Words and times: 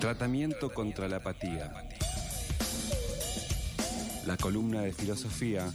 Tratamiento 0.00 0.72
contra 0.72 1.08
la 1.08 1.16
apatía. 1.16 1.72
La 4.26 4.36
columna 4.36 4.82
de 4.82 4.92
filosofía 4.92 5.66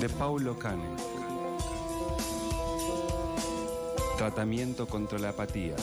de 0.00 0.08
Paulo 0.08 0.58
Cane. 0.58 0.84
Tratamiento 4.18 4.86
contra 4.86 5.18
la 5.18 5.30
apatía. 5.30 5.76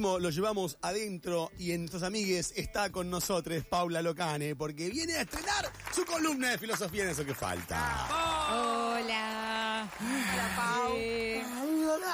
ritmo 0.05 0.19
lo 0.19 0.29
llevamos 0.29 0.77
adentro 0.81 1.51
y 1.57 1.71
en 1.71 1.81
nuestros 1.81 2.03
amigues 2.03 2.53
está 2.55 2.91
con 2.91 3.09
nosotros 3.09 3.63
Paula 3.65 4.01
Locane, 4.01 4.55
porque 4.55 4.89
viene 4.89 5.15
a 5.15 5.21
estrenar 5.21 5.71
su 5.93 6.05
columna 6.05 6.51
de 6.51 6.57
filosofía 6.57 7.03
en 7.03 7.09
eso 7.09 7.25
que 7.25 7.33
falta. 7.33 8.07
Hola. 8.51 9.89
Hola, 9.99 10.55
Pau. 10.55 10.93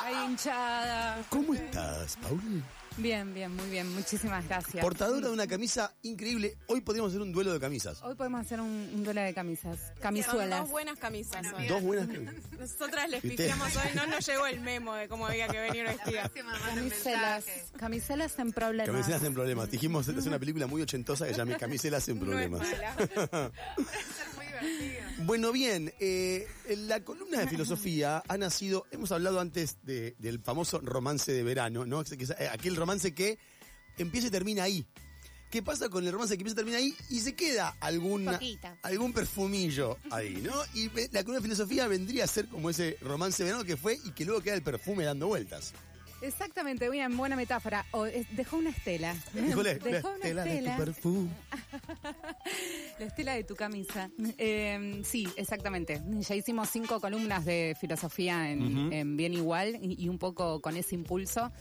Ay, 0.04 0.26
hinchada. 0.26 1.24
¿Cómo 1.30 1.54
estás, 1.54 2.18
Paula? 2.18 2.64
Bien, 2.98 3.34
bien, 3.34 3.56
muy 3.56 3.70
bien. 3.70 3.88
Muchísimas 3.96 4.46
gracias. 4.48 4.84
Portadora 4.84 5.28
de 5.28 5.34
una 5.34 5.48
camisa 5.48 5.94
increíble. 6.02 6.58
Hoy 6.68 6.82
podríamos 6.82 7.12
hacer 7.12 7.22
un 7.22 7.32
duelo 7.32 7.54
de 7.54 7.60
camisas. 7.60 8.02
Hoy 8.04 8.16
podemos 8.16 8.42
hacer 8.42 8.60
un, 8.60 8.68
un 8.94 9.04
duelo 9.04 9.22
de 9.22 9.34
camisas. 9.34 9.80
Camisuelas. 10.02 10.60
dos 10.62 10.70
buenas 10.70 11.00
camisas 11.00 11.46
hoy. 11.58 11.68
Dos 11.68 11.82
buenas 11.82 12.08
camisas. 12.08 12.36
Nosotras 12.60 13.10
les 13.10 13.22
pifiamos 13.22 13.76
hoy, 13.78 13.96
no 13.96 14.08
nos 14.08 14.26
llegó 14.28 14.46
el 14.46 14.60
memo 14.60 14.94
de 14.94 15.08
cómo 15.08 15.26
había 15.26 15.48
que 15.48 15.60
venir 15.60 15.86
vestida. 15.86 16.30
Camiselas. 16.76 17.46
Camiselas 17.78 18.38
en 18.40 18.52
problemas. 18.52 18.92
Camiselas 18.94 19.24
en 19.24 19.34
problemas. 19.34 19.72
Dijimos, 19.72 20.08
es 20.08 20.26
una 20.26 20.38
película 20.40 20.68
muy 20.68 20.82
ochentosa 20.82 21.26
que 21.26 21.32
se 21.32 21.38
llama 21.38 21.58
Camiselas 21.58 22.08
en 22.10 22.20
No 22.20 22.40
es 22.40 22.50
problemas. 22.50 22.62
mala. 22.62 23.52
Bueno, 25.26 25.52
bien, 25.52 25.94
eh, 26.00 26.48
la 26.88 27.04
columna 27.04 27.40
de 27.40 27.48
filosofía 27.48 28.24
ha 28.28 28.38
nacido, 28.38 28.86
hemos 28.92 29.12
hablado 29.12 29.40
antes 29.40 29.78
de- 29.84 30.16
del 30.20 30.40
famoso 30.40 30.80
romance 30.80 31.32
de 31.32 31.44
verano, 31.44 31.86
¿no? 31.86 32.02
Eh, 32.02 32.50
Aquel 32.52 32.76
romance 32.76 33.14
que 33.14 33.38
empieza 33.98 34.28
y 34.28 34.32
termina 34.32 34.64
ahí. 34.64 34.86
¿Qué 35.52 35.62
pasa 35.62 35.90
con 35.90 36.06
el 36.08 36.14
romance 36.14 36.38
que 36.38 36.42
empieza 36.44 36.54
y 36.54 36.64
termina 36.64 36.78
ahí? 36.78 36.96
Y 37.10 37.20
se 37.20 37.36
queda 37.36 37.76
alguna, 37.82 38.32
algún 38.84 39.12
perfumillo 39.14 39.98
ahí, 40.10 40.42
¿no? 40.42 40.54
Y 40.74 40.90
la 41.12 41.24
columna 41.24 41.40
de 41.40 41.42
filosofía 41.42 41.88
vendría 41.88 42.24
a 42.24 42.28
ser 42.28 42.48
como 42.48 42.70
ese 42.70 42.98
romance 43.02 43.44
de 43.44 43.50
verano 43.52 43.66
que 43.66 43.76
fue 43.76 44.00
y 44.06 44.12
que 44.12 44.24
luego 44.26 44.42
queda 44.42 44.56
el 44.56 44.64
perfume 44.64 45.04
dando 45.04 45.28
vueltas. 45.28 45.74
Exactamente, 46.22 46.90
bien, 46.90 47.18
buena 47.18 47.36
metáfora. 47.36 47.86
O, 47.92 48.04
dejó 48.04 48.58
una 48.58 48.70
estela. 48.70 49.16
Dejó 49.34 49.64
la 49.64 49.72
una 49.72 50.14
estela 50.14 50.46
de 50.46 50.62
tu 50.62 50.78
perfume. 50.78 51.30
La 53.00 53.06
estela 53.08 53.34
de 53.34 53.44
tu 53.44 53.56
camisa. 53.56 54.10
Eh, 54.38 55.02
sí, 55.04 55.28
exactamente. 55.36 56.02
Ya 56.20 56.36
hicimos 56.36 56.70
cinco 56.70 57.00
columnas 57.00 57.46
de 57.46 57.76
filosofía 57.80 58.52
en, 58.52 58.94
en 58.94 59.18
Bien 59.18 59.34
Igual 59.34 59.80
y, 59.82 60.04
y 60.04 60.08
un 60.10 60.20
poco 60.20 60.62
con 60.62 60.78
ese 60.78 60.94
impulso. 60.96 61.52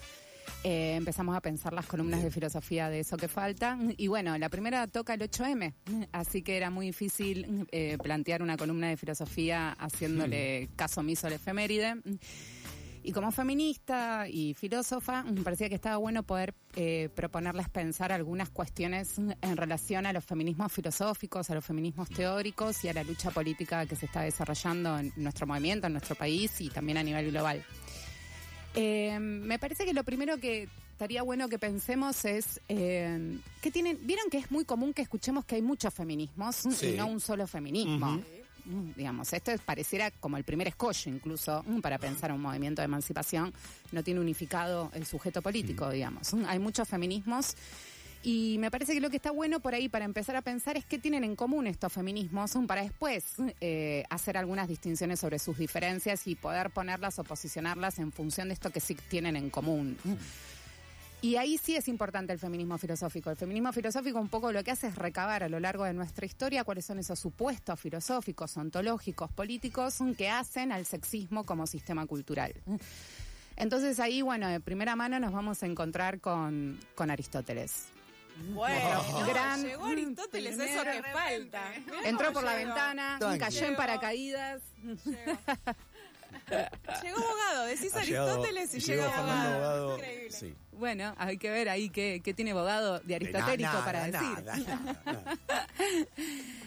eh, 0.65 0.95
empezamos 0.97 1.35
a 1.37 1.41
pensar 1.41 1.73
las 1.73 1.87
columnas 1.87 2.23
de 2.23 2.31
filosofía 2.31 2.91
de 2.91 3.01
eso 3.01 3.17
que 3.17 3.29
falta. 3.29 3.79
Y 3.97 4.09
bueno, 4.09 4.37
la 4.37 4.49
primera 4.51 4.87
toca 4.89 5.15
el 5.15 5.21
8M, 5.21 5.73
así 6.13 6.43
que 6.43 6.57
era 6.59 6.69
muy 6.69 6.87
difícil 6.87 7.67
eh, 7.73 7.97
plantear 8.03 8.43
una 8.43 8.57
columna 8.59 8.89
de 8.89 8.97
filosofía 8.99 9.71
haciéndole 9.79 10.69
caso 10.77 11.01
omiso 11.01 11.27
a 11.27 11.31
la 11.31 11.37
efeméride. 11.37 11.95
Y 13.03 13.13
como 13.13 13.33
feminista 13.33 14.27
y 14.29 14.53
filósofa, 14.55 15.23
me 15.23 15.41
parecía 15.41 15.69
que 15.71 15.75
estaba 15.75 15.97
bueno 15.97 16.23
poder 16.23 16.55
eh, 16.77 17.09
proponerles 17.15 17.69
pensar 17.71 18.13
algunas 18.13 18.51
cuestiones 18.51 19.17
en 19.19 19.57
relación 19.57 20.05
a 20.05 20.13
los 20.13 20.23
feminismos 20.25 20.71
filosóficos, 20.71 21.49
a 21.51 21.55
los 21.55 21.65
feminismos 21.65 22.11
teóricos 22.11 22.85
y 22.85 22.89
a 22.89 22.93
la 22.93 23.03
lucha 23.03 23.31
política 23.31 23.87
que 23.87 23.97
se 23.97 24.05
está 24.07 24.21
desarrollando 24.21 24.99
en 24.99 25.13
nuestro 25.17 25.47
movimiento, 25.47 25.87
en 25.87 25.95
nuestro 25.95 26.15
país 26.15 26.61
y 26.61 26.69
también 26.69 26.99
a 26.99 27.03
nivel 27.03 27.31
global. 27.31 27.65
Eh, 28.75 29.19
me 29.19 29.59
parece 29.59 29.85
que 29.87 29.95
lo 29.95 30.05
primero 30.05 30.39
que 30.39 30.69
estaría 30.93 31.23
bueno 31.23 31.49
que 31.49 31.59
pensemos 31.59 32.25
es 32.27 32.61
eh, 32.69 33.39
que 33.63 33.71
tienen, 33.71 33.99
vieron 34.03 34.29
que 34.31 34.37
es 34.39 34.51
muy 34.51 34.65
común 34.67 34.93
que 34.93 35.01
escuchemos 35.03 35.45
que 35.47 35.55
hay 35.57 35.63
muchos 35.63 35.93
feminismos 35.95 36.57
Sí. 36.57 36.89
y 36.89 36.97
no 36.99 37.07
un 37.07 37.21
solo 37.21 37.47
feminismo. 37.47 38.07
Mm, 38.13 38.23
Digamos, 38.97 39.33
esto 39.33 39.51
es- 39.51 39.61
pareciera 39.61 40.11
como 40.11 40.37
el 40.37 40.45
primer 40.45 40.69
escollo 40.69 41.11
incluso 41.11 41.63
mm, 41.67 41.81
para 41.81 41.99
pensar 41.99 42.33
un 42.33 42.41
movimiento 42.41 42.83
de 42.83 42.87
emancipación. 42.87 43.53
No 43.93 44.03
tiene 44.03 44.21
unificado 44.21 44.91
el 44.95 45.07
sujeto 45.07 45.43
político, 45.43 45.91
digamos. 45.91 46.33
Mm, 46.35 46.45
Hay 46.47 46.59
muchos 46.59 46.89
feminismos 46.89 47.55
y 48.23 48.57
me 48.59 48.71
parece 48.71 48.93
que 48.93 49.01
lo 49.01 49.09
que 49.09 49.17
está 49.17 49.31
bueno 49.31 49.61
por 49.61 49.75
ahí 49.75 49.89
para 49.89 50.05
empezar 50.05 50.37
a 50.37 50.43
pensar 50.43 50.77
es 50.77 50.85
qué 50.85 50.99
tienen 50.99 51.25
en 51.25 51.35
común 51.37 51.67
estos 51.67 51.91
feminismos 51.91 52.55
mm, 52.55 52.67
para 52.67 52.83
después 52.83 53.25
eh, 53.63 54.05
hacer 54.11 54.37
algunas 54.37 54.69
distinciones 54.69 55.21
sobre 55.21 55.39
sus 55.39 55.57
diferencias 55.57 56.27
y 56.27 56.35
poder 56.35 56.69
ponerlas 56.71 57.19
o 57.19 57.25
posicionarlas 57.25 57.99
en 57.99 58.13
función 58.13 58.49
de 58.49 58.55
esto 58.55 58.69
que 58.71 58.81
sí 58.81 58.95
tienen 59.09 59.37
en 59.37 59.49
común. 59.49 59.97
Y 61.23 61.37
ahí 61.37 61.59
sí 61.59 61.77
es 61.77 61.87
importante 61.89 62.33
el 62.33 62.39
feminismo 62.39 62.79
filosófico. 62.79 63.31
El 63.31 63.37
feminismo 63.37 63.73
filosófico 63.73 64.19
un 64.19 64.29
poco 64.29 64.53
lo 64.53 64.65
que 64.65 64.71
hace 64.71 64.87
es 64.87 64.95
recabar 64.97 65.43
a 65.43 65.49
lo 65.51 65.61
largo 65.61 65.85
de 65.85 65.93
nuestra 65.93 66.25
historia 66.25 66.65
cuáles 66.65 66.87
son 66.87 66.99
esos 66.99 67.19
supuestos 67.19 67.79
filosóficos, 67.79 68.57
ontológicos, 68.57 69.31
políticos 69.31 69.99
que 70.17 70.31
hacen 70.31 70.73
al 70.73 70.87
sexismo 70.87 71.45
como 71.45 71.67
sistema 71.67 72.07
cultural. 72.07 72.55
Entonces 73.57 74.01
ahí, 74.01 74.23
bueno, 74.23 74.49
de 74.49 74.61
primera 74.61 74.97
mano 74.97 75.21
nos 75.21 75.33
vamos 75.33 75.63
a 75.63 75.67
encontrar 75.67 76.21
con, 76.21 76.81
con 76.95 77.11
Aristóteles. 77.11 77.89
Bueno, 78.55 79.03
no, 79.13 79.27
Gran- 79.27 79.63
llegó 79.63 79.85
Aristóteles, 79.85 80.59
eso 80.59 80.83
que 80.85 81.03
falta. 81.13 81.63
Entró 82.05 82.33
por 82.33 82.43
la 82.45 82.55
ventana, 82.55 83.17
Tranqui. 83.19 83.39
cayó 83.39 83.67
en 83.67 83.77
paracaídas. 83.77 84.63
Llegó 84.83 85.39
abogado, 87.17 87.67
decís 87.67 87.95
Ha 87.95 88.03
llegado- 88.05 88.29
Aristóteles 88.31 88.75
y 88.75 88.81
llegó 88.81 89.03
abogado. 89.05 89.51
Abogado. 89.55 89.97
Increíble. 89.99 90.31
Sí. 90.31 90.55
Bueno, 90.73 91.15
hay 91.19 91.37
que 91.37 91.51
ver 91.51 91.69
ahí 91.69 91.91
qué, 91.91 92.23
qué 92.25 92.33
tiene 92.33 92.53
Bogado 92.55 93.01
de 93.01 93.15
aristotélico 93.17 93.73
para 93.85 94.05
decir. 94.07 94.21
nada, 94.23 94.57
nada, 94.57 95.03
nada. 95.05 95.39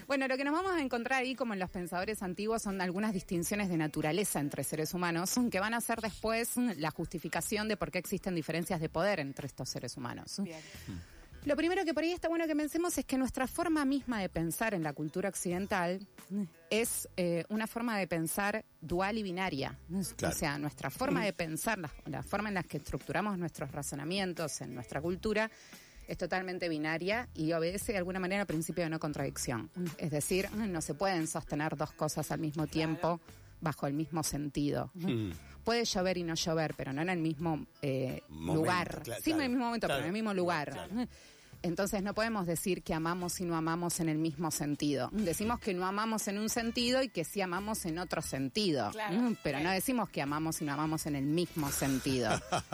Bueno, 0.06 0.28
lo 0.28 0.36
que 0.38 0.44
nos 0.44 0.54
vamos 0.54 0.74
a 0.74 0.82
encontrar 0.82 1.22
ahí, 1.22 1.34
como 1.34 1.54
en 1.54 1.60
los 1.60 1.70
pensadores 1.70 2.22
antiguos, 2.22 2.62
son 2.62 2.82
algunas 2.82 3.14
distinciones 3.14 3.70
de 3.70 3.78
naturaleza 3.78 4.40
entre 4.42 4.64
seres 4.66 4.94
humanos, 4.94 5.34
que 5.50 5.60
van 5.62 5.74
a 5.74 5.80
ser 5.82 6.02
después 6.02 6.58
la 6.58 6.92
justificación 6.92 7.70
de 7.70 7.78
por 7.78 7.90
qué 7.90 8.00
existen 8.00 8.36
diferencias 8.36 8.82
de 8.82 8.90
poder 8.90 9.22
entre 9.22 9.48
estos 9.48 9.70
seres 9.70 9.96
humanos. 9.96 10.42
Lo 11.46 11.56
primero 11.56 11.84
que 11.84 11.94
por 11.94 12.04
ahí 12.04 12.12
está 12.12 12.30
bueno 12.30 12.48
que 12.48 12.56
pensemos 12.56 12.98
es 12.98 13.06
que 13.06 13.18
nuestra 13.18 13.48
forma 13.48 13.86
misma 13.86 14.22
de 14.22 14.30
pensar 14.30 14.74
en 14.74 14.84
la 14.84 14.94
cultura 14.94 15.30
occidental 15.30 16.06
es 16.70 17.08
eh, 17.18 17.44
una 17.50 17.68
forma 17.68 17.98
de 17.98 18.08
pensar 18.08 18.64
dual 18.80 19.18
y 19.18 19.24
binaria. 19.24 19.78
Claro. 20.16 20.36
O 20.36 20.38
sea, 20.38 20.58
nuestra 20.58 20.90
forma 20.90 21.24
de 21.24 21.34
pensar, 21.34 21.78
la, 21.80 21.90
la 22.06 22.24
forma 22.24 22.50
en 22.50 22.56
la 22.56 22.64
que 22.64 22.78
estructuramos 22.78 23.38
nuestros 23.38 23.72
razonamientos 23.72 24.62
en 24.62 24.74
nuestra 24.74 25.02
cultura, 25.02 25.50
es 26.08 26.18
totalmente 26.18 26.70
binaria 26.70 27.30
y 27.34 27.54
obedece 27.54 27.94
de 27.94 27.98
alguna 27.98 28.20
manera 28.20 28.42
al 28.42 28.48
principio 28.48 28.84
de 28.84 28.90
no 28.90 29.00
contradicción. 29.00 29.70
Es 29.98 30.12
decir, 30.12 30.50
no 30.52 30.82
se 30.82 30.94
pueden 30.94 31.28
sostener 31.28 31.76
dos 31.76 31.92
cosas 31.94 32.32
al 32.32 32.40
mismo 32.40 32.68
tiempo 32.68 33.20
bajo 33.62 33.88
el 33.88 33.94
mismo 33.94 34.24
sentido. 34.24 34.92
Puede 35.64 35.86
llover 35.86 36.18
y 36.18 36.24
no 36.24 36.36
llover, 36.36 36.74
pero 36.76 36.92
no 36.94 37.02
en 37.02 37.10
el 37.10 37.20
mismo 37.20 37.66
eh, 37.82 38.22
Momento, 38.30 38.54
lugar. 38.62 39.02
claro, 39.04 39.22
sí, 39.24 39.32
en 39.32 39.36
el 39.36 39.38
claro. 39.40 39.50
mismo 39.52 39.66
momento, 39.66 39.88
Claro. 39.88 39.98
pero 40.00 40.06
en 40.06 40.10
el 40.10 40.14
mismo 40.14 40.34
lugar. 40.34 40.88
Entonces 41.64 42.04
no 42.04 42.14
podemos 42.14 42.46
decir 42.46 42.84
que 42.84 42.94
amamos 42.94 43.40
y 43.40 43.46
no 43.46 43.56
amamos 43.56 44.00
en 44.02 44.10
el 44.10 44.18
mismo 44.18 44.52
sentido. 44.52 45.10
Decimos 45.14 45.60
que 45.60 45.74
no 45.74 45.86
amamos 45.88 46.28
en 46.28 46.38
un 46.38 46.50
sentido 46.50 47.02
y 47.02 47.08
que 47.10 47.24
sí 47.24 47.40
amamos 47.42 47.86
en 47.86 48.00
otro 48.00 48.22
sentido. 48.22 48.92
Claro. 48.92 49.16
Mm, 49.20 49.36
Pero 49.42 49.60
no 49.62 49.72
decimos 49.72 50.10
que 50.10 50.22
amamos 50.22 50.62
y 50.62 50.66
no 50.66 50.74
amamos 50.74 51.06
en 51.06 51.16
el 51.16 51.24
mismo 51.24 51.72
sentido. 51.72 52.30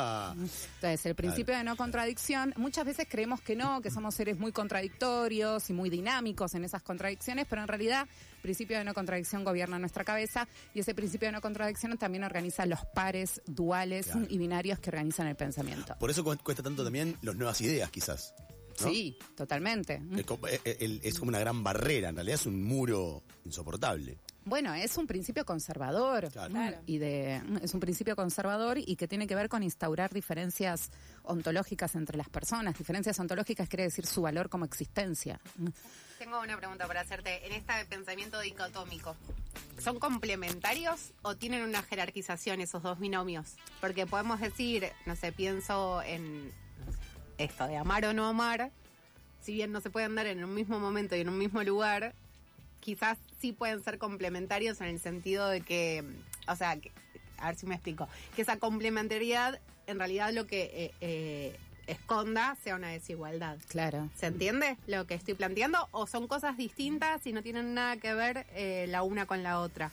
Entonces, 0.76 1.06
el 1.06 1.16
principio 1.16 1.56
de 1.56 1.64
no 1.64 1.76
contradicción, 1.76 2.54
muchas 2.58 2.86
veces 2.86 3.08
creemos 3.10 3.42
que 3.42 3.56
no, 3.56 3.82
que 3.82 3.92
somos 3.92 4.16
seres 4.16 4.40
muy 4.40 4.52
contradictorios 4.52 5.70
y 5.70 5.74
muy 5.74 5.90
dinámicos 5.90 6.56
en 6.56 6.64
esas 6.64 6.82
contradicciones, 6.82 7.46
pero 7.50 7.62
en 7.62 7.68
realidad 7.68 8.08
el 8.36 8.42
principio 8.42 8.78
de 8.78 8.84
no 8.84 8.94
contradicción 8.94 9.44
gobierna 9.44 9.78
nuestra 9.80 10.04
cabeza 10.04 10.48
y 10.74 10.80
ese 10.80 10.96
principio 10.96 11.28
de 11.28 11.34
no 11.34 11.42
contradicción 11.42 11.98
también 11.98 12.24
organiza 12.24 12.66
los 12.66 12.80
pares 12.96 13.42
duales 13.46 14.08
Claro. 14.08 14.26
y 14.30 14.38
binarios 14.38 14.80
que 14.80 14.90
organizan 14.90 15.28
el 15.28 15.36
pensamiento. 15.36 15.96
Por 16.00 16.10
eso 16.10 16.24
cu- 16.24 16.38
cuesta 16.44 16.64
tanto 16.64 16.84
también 16.84 17.18
las 17.22 17.36
nuevas 17.36 17.60
ideas, 17.62 17.92
quizás. 17.92 18.34
¿No? 18.82 18.90
Sí, 18.90 19.18
totalmente. 19.36 20.02
Es 20.16 20.26
como, 20.26 20.48
eh, 20.48 20.60
eh, 20.64 21.00
es 21.04 21.20
como 21.20 21.30
una 21.30 21.40
gran 21.40 21.64
barrera, 21.64 22.10
en 22.10 22.16
realidad 22.16 22.36
es 22.36 22.46
un 22.46 22.64
muro 22.64 23.24
insoportable. 23.46 24.18
Bueno, 24.46 24.74
es 24.74 24.98
un 24.98 25.06
principio 25.06 25.46
conservador 25.46 26.32
Claro. 26.32 26.78
y 26.88 26.98
de 26.98 27.42
es 27.62 27.74
un 27.74 27.80
principio 27.80 28.16
conservador 28.16 28.78
y 28.80 28.96
que 28.96 29.08
tiene 29.08 29.28
que 29.28 29.36
ver 29.36 29.48
con 29.50 29.62
instaurar 29.64 30.12
diferencias 30.14 30.90
ontológicas 31.24 31.94
entre 31.96 32.18
las 32.18 32.30
personas. 32.30 32.78
Diferencias 32.78 33.20
ontológicas 33.20 33.70
quiere 33.70 33.84
decir 33.84 34.06
su 34.08 34.22
valor 34.22 34.50
como 34.50 34.66
existencia. 34.66 35.40
Tengo 36.18 36.42
una 36.42 36.58
pregunta 36.58 36.88
para 36.88 37.02
hacerte. 37.02 37.46
En 37.46 37.54
este 37.54 37.74
pensamiento 37.90 38.40
dicotómico, 38.40 39.16
¿son 39.78 40.00
complementarios 40.00 41.14
o 41.22 41.36
tienen 41.36 41.62
una 41.64 41.84
jerarquización 41.84 42.60
esos 42.62 42.82
dos 42.84 43.00
binomios? 43.00 43.56
Porque 43.80 44.06
podemos 44.06 44.40
decir, 44.40 44.90
no 45.06 45.16
sé, 45.16 45.32
pienso 45.32 46.02
en 46.02 46.52
esto 47.40 47.68
de 47.68 47.78
amar 47.78 48.06
o 48.06 48.14
no 48.14 48.28
amar, 48.28 48.72
si 49.42 49.54
bien 49.54 49.72
no 49.72 49.82
se 49.82 49.90
pueden 49.90 50.14
dar 50.16 50.28
en 50.28 50.44
un 50.44 50.54
mismo 50.54 50.80
momento 50.80 51.16
y 51.16 51.22
en 51.22 51.30
un 51.30 51.38
mismo 51.38 51.64
lugar, 51.64 52.14
quizás 52.82 53.18
sí 53.40 53.54
pueden 53.54 53.84
ser 53.84 53.98
complementarios 53.98 54.80
en 54.82 54.88
el 54.88 55.00
sentido 55.00 55.48
de 55.48 55.62
que, 55.62 56.04
o 56.48 56.56
sea, 56.56 56.78
que- 56.78 56.92
a 57.38 57.48
ver 57.48 57.56
si 57.56 57.66
me 57.66 57.76
explico, 57.76 58.08
que 58.36 58.42
esa 58.42 58.58
complementariedad 58.58 59.60
en 59.88 59.98
realidad 59.98 60.32
lo 60.34 60.46
que 60.46 60.70
eh, 60.74 60.92
eh, 61.02 61.56
esconda 61.88 62.56
sea 62.64 62.76
una 62.76 62.90
desigualdad. 62.90 63.58
Claro. 63.70 64.10
¿Se 64.16 64.28
entiende 64.28 64.78
lo 64.86 65.08
que 65.08 65.16
estoy 65.16 65.34
planteando? 65.34 65.88
¿O 65.92 66.06
son 66.06 66.28
cosas 66.28 66.58
distintas 66.58 67.26
y 67.26 67.34
no 67.34 67.42
tienen 67.42 67.74
nada 67.74 67.98
que 67.98 68.14
ver 68.14 68.46
eh, 68.54 68.86
la 68.90 69.02
una 69.02 69.26
con 69.26 69.42
la 69.42 69.60
otra? 69.60 69.90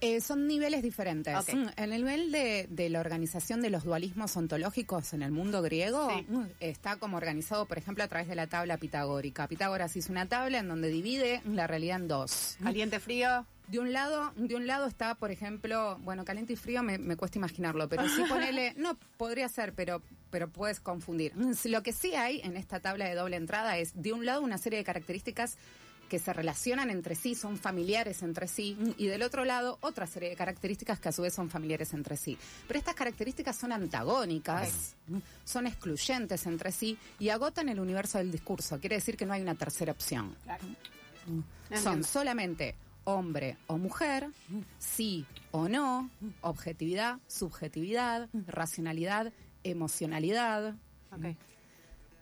Eh, 0.00 0.20
son 0.20 0.46
niveles 0.46 0.82
diferentes. 0.82 1.34
Ok. 1.36 1.54
Mm, 1.54 1.66
En 1.76 1.92
el 1.92 2.04
nivel 2.04 2.30
de, 2.32 2.66
de 2.70 2.90
la 2.90 3.00
organización 3.00 3.62
de 3.62 3.70
los 3.70 3.84
dualismos 3.84 4.36
ontológicos 4.36 5.12
en 5.14 5.22
el 5.22 5.32
mundo 5.32 5.62
griego, 5.62 6.10
Sí. 6.10 6.26
mm, 6.28 6.44
está 6.60 6.96
como 6.96 7.16
organizado, 7.16 7.66
por 7.66 7.78
ejemplo, 7.78 8.04
a 8.04 8.08
través 8.08 8.28
de 8.28 8.34
la 8.34 8.46
tabla 8.46 8.76
pitagórica. 8.76 9.48
Pitágoras 9.48 9.96
hizo 9.96 10.12
una 10.12 10.28
tabla 10.28 10.58
en 10.58 10.68
donde 10.68 10.88
divide 10.88 11.40
la 11.46 11.66
realidad 11.66 11.96
en 12.00 12.08
dos. 12.08 12.56
Caliente, 12.62 13.00
frío. 13.00 13.46
De 13.68 13.80
un 13.80 13.92
lado, 13.92 14.32
de 14.36 14.54
un 14.54 14.68
lado 14.68 14.86
está, 14.86 15.16
por 15.16 15.32
ejemplo, 15.32 15.98
bueno, 16.04 16.24
caliente 16.24 16.52
y 16.52 16.56
frío 16.56 16.84
me, 16.84 16.98
me 16.98 17.16
cuesta 17.16 17.38
imaginarlo, 17.38 17.88
pero 17.88 18.08
sí 18.08 18.22
ponele, 18.28 18.74
no, 18.76 18.96
podría 19.16 19.48
ser, 19.48 19.72
pero, 19.72 20.02
pero 20.30 20.48
puedes 20.48 20.78
confundir. 20.78 21.34
Mm, 21.34 21.52
Lo 21.64 21.82
que 21.82 21.92
sí 21.92 22.14
hay 22.14 22.40
en 22.44 22.56
esta 22.56 22.78
tabla 22.78 23.06
de 23.08 23.14
doble 23.16 23.36
entrada 23.36 23.76
es, 23.78 24.00
de 24.00 24.12
un 24.12 24.24
lado, 24.24 24.42
una 24.42 24.58
serie 24.58 24.78
de 24.78 24.84
características 24.84 25.56
que 26.06 26.18
se 26.18 26.32
relacionan 26.32 26.90
entre 26.90 27.14
sí, 27.14 27.34
son 27.34 27.58
familiares 27.58 28.22
entre 28.22 28.48
sí, 28.48 28.76
mm, 28.78 28.90
y 28.98 29.06
del 29.06 29.22
otro 29.22 29.44
lado, 29.44 29.78
otra 29.80 30.06
serie 30.06 30.30
de 30.30 30.36
características 30.36 31.00
que 31.00 31.08
a 31.08 31.12
su 31.12 31.22
vez 31.22 31.34
son 31.34 31.50
familiares 31.50 31.92
entre 31.94 32.16
sí. 32.16 32.38
Pero 32.66 32.78
estas 32.78 32.94
características 32.94 33.56
son 33.56 33.72
antagónicas, 33.72 34.94
mm, 35.08 35.18
son 35.44 35.66
excluyentes 35.66 36.46
entre 36.46 36.72
sí 36.72 36.98
y 37.18 37.28
agotan 37.28 37.68
el 37.68 37.80
universo 37.80 38.18
del 38.18 38.30
discurso. 38.30 38.78
Quiere 38.80 38.96
decir 38.96 39.16
que 39.16 39.26
no 39.26 39.32
hay 39.32 39.42
una 39.42 39.54
tercera 39.54 39.92
opción. 39.92 40.34
Son 41.26 41.44
Entiendo. 41.70 42.06
solamente 42.06 42.74
hombre 43.04 43.56
o 43.66 43.78
mujer, 43.78 44.28
sí 44.78 45.24
o 45.50 45.68
no, 45.68 46.10
objetividad, 46.42 47.18
subjetividad, 47.26 48.28
racionalidad, 48.46 49.32
emocionalidad. 49.64 50.74
Ok. 51.12 51.36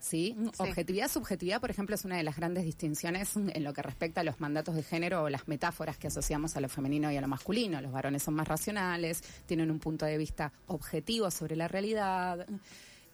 ¿Sí? 0.04 0.36
Objetividad, 0.58 1.10
subjetividad, 1.10 1.62
por 1.62 1.70
ejemplo, 1.70 1.94
es 1.94 2.04
una 2.04 2.18
de 2.18 2.24
las 2.24 2.36
grandes 2.36 2.64
distinciones 2.64 3.36
en 3.36 3.64
lo 3.64 3.72
que 3.72 3.80
respecta 3.80 4.20
a 4.20 4.24
los 4.24 4.38
mandatos 4.38 4.74
de 4.74 4.82
género 4.82 5.22
o 5.22 5.30
las 5.30 5.48
metáforas 5.48 5.96
que 5.96 6.08
asociamos 6.08 6.56
a 6.56 6.60
lo 6.60 6.68
femenino 6.68 7.10
y 7.10 7.16
a 7.16 7.22
lo 7.22 7.26
masculino. 7.28 7.80
Los 7.80 7.90
varones 7.90 8.22
son 8.22 8.34
más 8.34 8.46
racionales, 8.46 9.22
tienen 9.46 9.70
un 9.70 9.78
punto 9.78 10.04
de 10.04 10.18
vista 10.18 10.52
objetivo 10.66 11.30
sobre 11.30 11.56
la 11.56 11.68
realidad, 11.68 12.46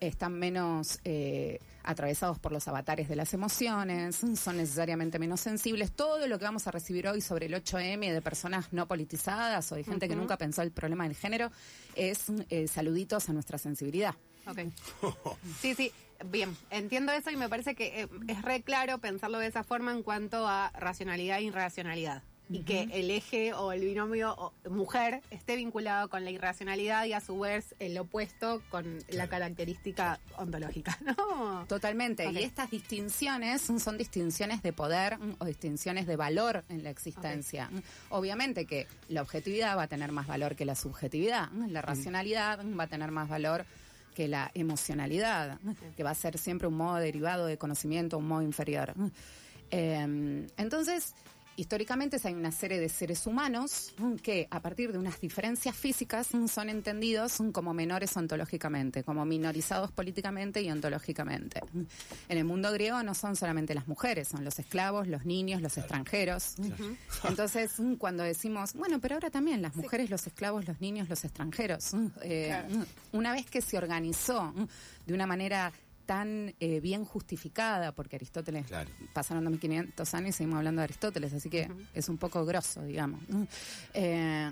están 0.01 0.33
menos 0.33 0.99
eh, 1.05 1.61
atravesados 1.85 2.41
por 2.41 2.51
los 2.51 2.67
avatares 2.67 3.09
de 3.09 3.15
las 3.15 3.33
emociones, 3.35 4.17
son 4.35 4.57
necesariamente 4.57 5.21
menos 5.21 5.41
sensibles. 5.41 5.93
Todo 5.93 6.27
lo 6.27 6.41
que 6.41 6.45
vamos 6.45 6.67
a 6.67 6.73
recibir 6.73 7.07
hoy 7.07 7.21
sobre 7.21 7.47
el 7.47 7.55
8M 7.55 8.13
de 8.13 8.21
personas 8.21 8.73
no 8.73 8.89
politizadas 8.89 9.71
o 9.71 9.77
de 9.77 9.85
gente 9.85 10.09
que 10.09 10.17
nunca 10.17 10.37
pensó 10.37 10.63
el 10.63 10.73
problema 10.73 11.05
del 11.05 11.15
género 11.15 11.53
es 11.95 12.25
eh, 12.49 12.67
saluditos 12.67 13.29
a 13.29 13.33
nuestra 13.33 13.59
sensibilidad. 13.59 14.17
Ok. 14.49 14.59
Sí, 15.61 15.75
sí. 15.75 15.93
Bien, 16.27 16.57
entiendo 16.71 17.13
eso 17.13 17.31
y 17.31 17.37
me 17.37 17.49
parece 17.49 17.75
que 17.75 18.03
eh, 18.03 18.09
es 18.29 18.43
re 18.43 18.63
claro 18.63 18.99
pensarlo 18.99 19.39
de 19.39 19.47
esa 19.47 19.65
forma 19.65 19.93
en 19.93 20.03
cuanto 20.03 20.47
a 20.47 20.71
racionalidad 20.71 21.39
e 21.39 21.45
irracionalidad. 21.45 22.23
Y 22.53 22.65
que 22.65 22.89
el 22.95 23.13
eje 23.13 23.55
o 23.55 23.71
el 23.71 23.81
binomio 23.83 24.53
mujer 24.69 25.23
esté 25.31 25.55
vinculado 25.55 26.11
con 26.11 26.25
la 26.25 26.33
irracionalidad 26.33 27.05
y 27.05 27.13
a 27.13 27.21
su 27.21 27.39
vez 27.39 27.77
el 27.79 27.97
opuesto 27.97 28.61
con 28.71 28.99
la 29.09 29.29
característica 29.29 30.19
ontológica, 30.37 30.99
¿no? 31.05 31.65
Totalmente. 31.69 32.29
Y 32.29 32.39
estas 32.39 32.69
distinciones 32.69 33.63
son 33.63 33.97
distinciones 33.97 34.65
de 34.65 34.73
poder 34.73 35.17
mm, 35.19 35.37
o 35.39 35.45
distinciones 35.45 36.09
de 36.09 36.17
valor 36.17 36.65
en 36.69 36.83
la 36.83 36.91
existencia. 36.91 37.69
Mm, 37.71 37.79
Obviamente 38.09 38.67
que 38.67 38.89
la 39.09 39.23
objetividad 39.23 39.77
va 39.77 39.85
a 39.85 39.89
tener 39.89 40.11
más 40.11 40.27
valor 40.27 40.57
que 40.57 40.65
la 40.65 40.75
subjetividad. 40.75 41.53
mm, 41.53 41.71
La 41.71 41.83
racionalidad 41.83 42.59
va 42.77 42.83
a 42.83 42.89
tener 42.89 43.13
más 43.13 43.29
valor 43.29 43.65
que 44.21 44.29
la 44.29 44.51
emocionalidad, 44.53 45.59
que 45.97 46.03
va 46.03 46.11
a 46.11 46.15
ser 46.15 46.37
siempre 46.37 46.69
un 46.69 46.77
modo 46.77 46.97
derivado 46.97 47.47
de 47.47 47.57
conocimiento, 47.57 48.19
un 48.19 48.29
modo 48.29 48.43
inferior. 48.43 48.93
Mm. 48.95 49.07
Eh, 49.71 50.47
entonces, 50.59 51.15
históricamente 51.61 52.19
hay 52.25 52.33
una 52.35 52.53
serie 52.53 52.81
de 52.81 52.89
seres 52.89 53.27
humanos 53.27 53.93
que 54.23 54.49
a 54.51 54.61
partir 54.61 54.93
de 54.93 54.99
unas 54.99 55.21
diferencias 55.21 55.77
físicas 55.77 56.29
son 56.51 56.71
entendidos 56.71 57.39
como 57.53 57.75
menores 57.75 58.17
ontológicamente, 58.17 59.05
como 59.05 59.25
minorizados 59.27 59.93
políticamente 59.93 60.63
y 60.63 60.71
ontológicamente. 60.71 61.61
En 62.29 62.39
el 62.39 62.45
mundo 62.45 62.73
griego 62.73 63.03
no 63.03 63.15
son 63.15 63.37
solamente 63.37 63.75
las 63.75 63.87
mujeres, 63.89 64.29
son 64.29 64.43
los 64.45 64.59
esclavos, 64.59 65.07
los 65.07 65.27
niños, 65.27 65.61
los 65.61 65.77
extranjeros. 65.77 66.55
Entonces, 67.29 67.73
cuando 67.99 68.23
decimos, 68.23 68.73
bueno, 68.75 68.99
pero 68.99 69.17
ahora 69.17 69.31
también 69.31 69.61
las 69.61 69.77
mujeres, 69.77 70.09
los 70.09 70.27
esclavos, 70.27 70.67
los 70.67 70.81
niños, 70.81 71.09
los 71.09 71.25
extranjeros, 71.25 71.93
eh, 72.23 72.47
Claro. 72.49 72.87
una 73.13 73.33
vez 73.33 73.45
que 73.47 73.61
se 73.61 73.77
organizó 73.77 74.55
de 75.07 75.13
una 75.15 75.27
manera 75.27 75.73
tan 76.11 76.57
eh, 76.59 76.81
bien 76.81 77.05
justificada, 77.05 77.93
porque 77.93 78.17
Aristóteles 78.17 78.67
Claro. 78.67 78.91
pasaron 79.13 79.45
2500 79.45 80.13
años 80.15 80.31
y 80.31 80.33
seguimos 80.33 80.57
hablando 80.59 80.81
de 80.81 80.85
Aristóteles, 80.85 81.33
así 81.33 81.49
que 81.49 81.71
es 81.95 82.09
un 82.09 82.19
poco 82.19 82.45
grosso, 82.45 82.83
digamos. 82.83 83.21
Eh, 83.95 84.51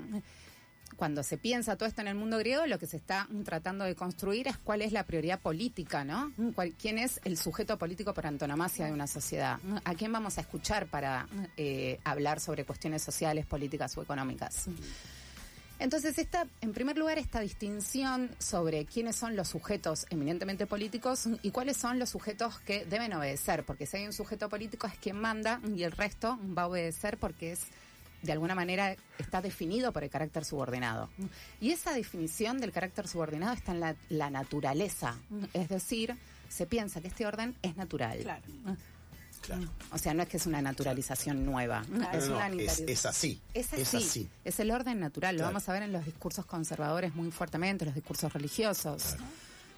cuando 0.95 1.21
se 1.21 1.37
piensa 1.37 1.75
todo 1.75 1.89
esto 1.89 1.99
en 1.99 2.07
el 2.07 2.15
mundo 2.15 2.37
griego, 2.37 2.65
lo 2.65 2.79
que 2.79 2.87
se 2.87 2.95
está 2.95 3.27
tratando 3.43 3.83
de 3.83 3.93
construir 3.93 4.47
es 4.47 4.57
cuál 4.57 4.81
es 4.81 4.93
la 4.93 5.03
prioridad 5.03 5.41
política, 5.41 6.05
¿no? 6.05 6.31
¿Quién 6.81 6.97
es 6.97 7.19
el 7.25 7.35
sujeto 7.37 7.77
político 7.77 8.13
por 8.13 8.25
antonomasia 8.25 8.85
de 8.85 8.93
una 8.93 9.07
sociedad? 9.07 9.59
¿A 9.83 9.95
quién 9.95 10.13
vamos 10.13 10.37
a 10.37 10.41
escuchar 10.41 10.87
para 10.87 11.27
eh, 11.57 11.99
hablar 12.05 12.39
sobre 12.39 12.63
cuestiones 12.63 13.01
sociales, 13.03 13.45
políticas 13.45 13.97
o 13.97 14.01
económicas? 14.01 14.67
Entonces, 15.79 16.17
esta, 16.17 16.45
en 16.61 16.73
primer 16.73 16.97
lugar, 16.97 17.17
esta 17.17 17.39
distinción 17.39 18.29
sobre 18.37 18.85
quiénes 18.85 19.15
son 19.15 19.35
los 19.35 19.47
sujetos 19.47 20.05
eminentemente 20.09 20.67
políticos 20.67 21.27
y 21.41 21.51
cuáles 21.51 21.77
son 21.77 21.99
los 21.99 22.09
sujetos 22.09 22.59
que 22.59 22.85
deben 22.85 23.13
obedecer, 23.13 23.63
porque 23.63 23.85
si 23.85 23.97
hay 23.97 24.05
un 24.05 24.13
sujeto 24.13 24.49
político 24.49 24.87
es 24.87 24.95
quien 24.95 25.15
manda 25.15 25.61
y 25.75 25.83
el 25.83 25.93
resto 25.93 26.37
va 26.57 26.63
a 26.63 26.67
obedecer 26.67 27.17
porque 27.17 27.53
es 27.53 27.61
de 28.21 28.33
alguna 28.33 28.53
manera 28.53 28.97
está 29.17 29.41
definido 29.41 29.93
por 29.93 30.03
el 30.03 30.09
carácter 30.09 30.43
subordinado. 30.43 31.09
Y 31.61 31.71
esa 31.71 31.93
definición 31.93 32.59
del 32.59 32.73
carácter 32.73 33.07
subordinado 33.07 33.53
está 33.53 33.71
en 33.71 33.79
la, 33.79 33.95
la 34.09 34.29
naturaleza, 34.29 35.17
es 35.53 35.69
decir, 35.69 36.17
se 36.49 36.65
piensa 36.65 36.99
que 36.99 37.07
este 37.07 37.25
orden 37.25 37.55
es 37.61 37.77
natural. 37.77 38.19
Claro. 38.19 38.43
Claro. 39.41 39.67
O 39.91 39.97
sea, 39.97 40.13
no 40.13 40.23
es 40.23 40.29
que 40.29 40.37
es 40.37 40.45
una 40.45 40.61
naturalización 40.61 41.45
nueva, 41.45 41.83
No, 41.89 42.09
es 42.11 42.27
no, 42.27 42.35
una 42.35 42.49
no, 42.49 42.59
es, 42.59 42.69
así. 42.71 42.83
Es 42.87 43.05
así, 43.05 43.41
Es 43.53 43.73
así. 43.95 44.29
es 44.43 44.59
el 44.59 44.71
orden 44.71 44.99
natural, 44.99 45.37
lo 45.37 45.43
vamos 45.43 45.67
a 45.69 45.73
ver 45.73 45.83
en 45.83 45.91
los 45.91 46.05
discursos 46.05 46.45
conservadores 46.45 47.15
muy 47.15 47.31
fuertemente, 47.31 47.85
los 47.85 47.95
discursos 47.95 48.31
religiosos. 48.33 49.15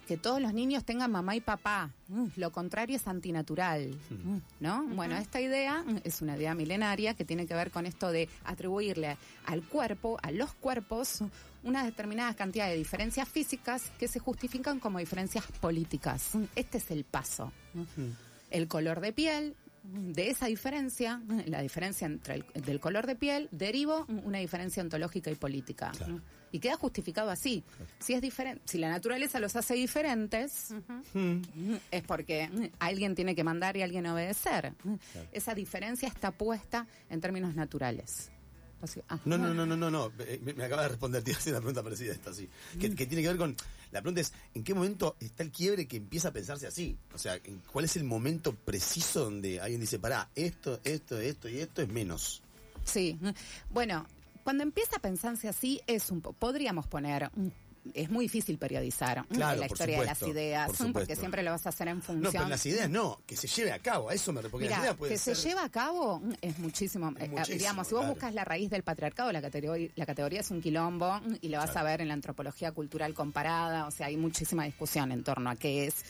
Que 0.07 0.17
todos 0.17 0.41
los 0.41 0.53
niños 0.53 0.83
tengan 0.83 1.09
mamá 1.11 1.35
y 1.35 1.41
papá, 1.41 1.89
Mm, 2.09 2.25
lo 2.35 2.51
contrario 2.51 2.97
es 2.97 3.07
antinatural, 3.07 3.95
Mm, 4.09 4.37
¿no? 4.59 4.83
Bueno, 4.87 5.15
esta 5.15 5.39
idea 5.39 5.83
mm, 5.83 5.99
es 6.03 6.21
una 6.21 6.35
idea 6.35 6.53
milenaria 6.53 7.13
que 7.13 7.23
tiene 7.23 7.45
que 7.47 7.53
ver 7.53 7.71
con 7.71 7.85
esto 7.85 8.11
de 8.11 8.27
atribuirle 8.43 9.15
al 9.45 9.61
cuerpo, 9.63 10.17
a 10.21 10.31
los 10.31 10.53
cuerpos, 10.55 11.19
una 11.63 11.85
determinada 11.85 12.33
cantidad 12.35 12.67
de 12.67 12.75
diferencias 12.75 13.29
físicas 13.29 13.83
que 13.97 14.09
se 14.09 14.19
justifican 14.19 14.79
como 14.81 14.99
diferencias 14.99 15.45
políticas. 15.61 16.31
Este 16.55 16.79
es 16.79 16.91
el 16.91 17.05
paso. 17.05 17.53
El 18.51 18.67
color 18.67 19.01
de 19.01 19.13
piel, 19.13 19.55
de 19.83 20.29
esa 20.29 20.45
diferencia, 20.45 21.21
la 21.47 21.61
diferencia 21.61 22.05
entre 22.05 22.35
el 22.53 22.61
del 22.61 22.79
color 22.79 23.07
de 23.07 23.15
piel, 23.15 23.49
derivo 23.51 24.05
una 24.23 24.37
diferencia 24.37 24.83
ontológica 24.83 25.31
y 25.31 25.35
política. 25.35 25.91
Claro. 25.97 26.21
Y 26.51 26.59
queda 26.59 26.75
justificado 26.75 27.29
así. 27.29 27.63
Si 27.99 28.13
es 28.13 28.21
diferente, 28.21 28.61
si 28.65 28.77
la 28.77 28.89
naturaleza 28.89 29.39
los 29.39 29.55
hace 29.55 29.73
diferentes, 29.73 30.75
es 31.91 32.03
porque 32.03 32.69
alguien 32.77 33.15
tiene 33.15 33.35
que 33.35 33.43
mandar 33.43 33.77
y 33.77 33.81
alguien 33.81 34.05
obedecer. 34.05 34.73
Esa 35.31 35.55
diferencia 35.55 36.09
está 36.09 36.31
puesta 36.31 36.85
en 37.09 37.21
términos 37.21 37.55
naturales. 37.55 38.29
Ah, 39.09 39.19
No, 39.25 39.37
no, 39.37 39.53
no, 39.53 39.65
no, 39.65 39.77
no, 39.77 39.91
no. 39.91 40.11
Eh, 40.19 40.39
Me, 40.43 40.53
me 40.53 40.63
acaba 40.65 40.83
de 40.83 40.89
responder, 40.89 41.23
te 41.23 41.31
hacer 41.33 41.53
una 41.53 41.59
pregunta 41.61 41.83
parecida 41.83 42.11
a 42.11 42.15
esta, 42.15 42.33
sí. 42.33 42.49
Que, 42.79 42.93
que 42.95 43.05
tiene 43.05 43.21
que 43.21 43.27
ver 43.29 43.37
con. 43.37 43.55
La 43.91 44.01
pregunta 44.01 44.21
es: 44.21 44.33
¿en 44.53 44.63
qué 44.63 44.73
momento 44.73 45.15
está 45.19 45.43
el 45.43 45.51
quiebre 45.51 45.87
que 45.87 45.97
empieza 45.97 46.29
a 46.29 46.31
pensarse 46.31 46.65
así? 46.67 46.97
O 47.13 47.17
sea, 47.17 47.35
¿en 47.43 47.59
¿cuál 47.71 47.85
es 47.85 47.95
el 47.95 48.03
momento 48.03 48.53
preciso 48.55 49.25
donde 49.25 49.59
alguien 49.59 49.81
dice, 49.81 49.99
pará, 49.99 50.29
esto, 50.35 50.79
esto, 50.83 51.19
esto 51.19 51.49
y 51.49 51.59
esto 51.59 51.81
es 51.81 51.89
menos? 51.89 52.41
Sí, 52.83 53.19
bueno, 53.69 54.05
cuando 54.43 54.63
empieza 54.63 54.95
a 54.97 54.99
pensarse 54.99 55.47
así, 55.47 55.81
es 55.87 56.09
un 56.09 56.21
po- 56.21 56.33
podríamos 56.33 56.87
poner. 56.87 57.29
mm, 57.35 57.47
Es 57.93 58.09
muy 58.09 58.25
difícil 58.25 58.57
periodizar 58.57 59.25
Claro, 59.27 59.59
la 59.59 59.65
historia 59.65 59.99
de 59.99 60.05
las 60.05 60.21
ideas, 60.21 60.71
por 60.71 60.93
porque 60.93 61.15
siempre 61.15 61.43
lo 61.43 61.51
vas 61.51 61.65
a 61.65 61.69
hacer 61.69 61.87
en 61.87 61.97
No, 61.97 62.03
función. 62.03 62.31
pero 62.31 62.47
las 62.47 62.65
ideas 62.65 62.89
no, 62.89 63.19
que 63.25 63.35
se 63.35 63.47
lleve 63.47 63.71
a 63.71 63.79
cabo, 63.79 64.09
a 64.09 64.13
eso 64.13 64.31
me 64.31 64.41
pueden 64.49 64.71
que 65.07 65.17
se 65.17 65.35
lleva 65.35 65.63
a 65.63 65.69
cabo 65.69 66.19
mm, 66.19 66.33
es 66.41 66.59
muchísimo. 66.59 67.11
Es 67.17 67.25
eh, 67.25 67.29
muchísimo, 67.29 67.57
digamos, 67.57 67.87
si 67.87 67.93
vos 67.93 68.01
claro. 68.01 68.13
buscas 68.13 68.33
la 68.33 68.45
raíz 68.45 68.69
del 68.69 68.83
patriarcado, 68.83 69.31
la 69.31 69.41
categoría, 69.41 69.89
la 69.95 70.05
categoría 70.05 70.41
es 70.41 70.51
un 70.51 70.61
quilombo 70.61 71.19
mm, 71.19 71.35
y 71.41 71.49
lo 71.49 71.57
vas 71.57 71.75
a 71.75 71.83
ver 71.83 72.01
en 72.01 72.07
la 72.07 72.13
antropología 72.13 72.71
cultural 72.71 73.13
comparada. 73.13 73.87
O 73.87 73.91
sea, 73.91 74.07
hay 74.07 74.17
muchísima 74.17 74.65
discusión 74.65 75.11
en 75.11 75.23
torno 75.23 75.49
a 75.49 75.55
qué 75.55 75.87
es, 75.87 76.05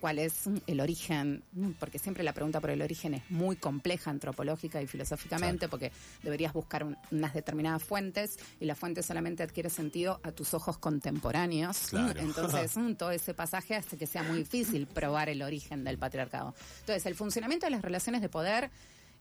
cuál 0.00 0.18
es 0.18 0.48
el 0.66 0.80
origen, 0.80 1.44
porque 1.78 1.98
siempre 2.00 2.24
la 2.24 2.32
pregunta 2.32 2.60
por 2.60 2.70
el 2.70 2.82
origen 2.82 3.14
es 3.14 3.22
muy 3.30 3.54
compleja 3.56 4.10
antropológica 4.10 4.82
y 4.82 4.86
filosóficamente, 4.88 5.68
porque 5.68 5.92
deberías 6.24 6.52
buscar 6.52 6.82
un- 6.82 6.96
unas 7.12 7.32
determinadas 7.34 7.84
fuentes 7.84 8.36
y 8.58 8.64
la 8.64 8.74
fuente 8.74 9.02
solamente 9.04 9.44
adquiere 9.44 9.70
sentido 9.70 10.18
a 10.24 10.32
tus 10.32 10.54
ojos 10.54 10.76
contemporáneos. 10.78 11.88
Claro. 11.90 12.18
Entonces, 12.66 12.76
mm, 12.76 12.94
todo 12.94 13.12
ese 13.12 13.32
pasaje 13.34 13.76
hace 13.76 13.96
que 13.96 14.06
sea 14.08 14.22
muy 14.24 14.38
difícil 14.38 14.86
probar 14.88 15.28
el 15.28 15.40
origen 15.42 15.84
del 15.84 15.98
patriarcado. 15.98 16.54
Entonces, 16.80 17.06
el 17.06 17.14
funcionamiento 17.14 17.66
de 17.66 17.70
las 17.70 17.82
relaciones 17.82 18.22
de 18.22 18.28
poder 18.28 18.70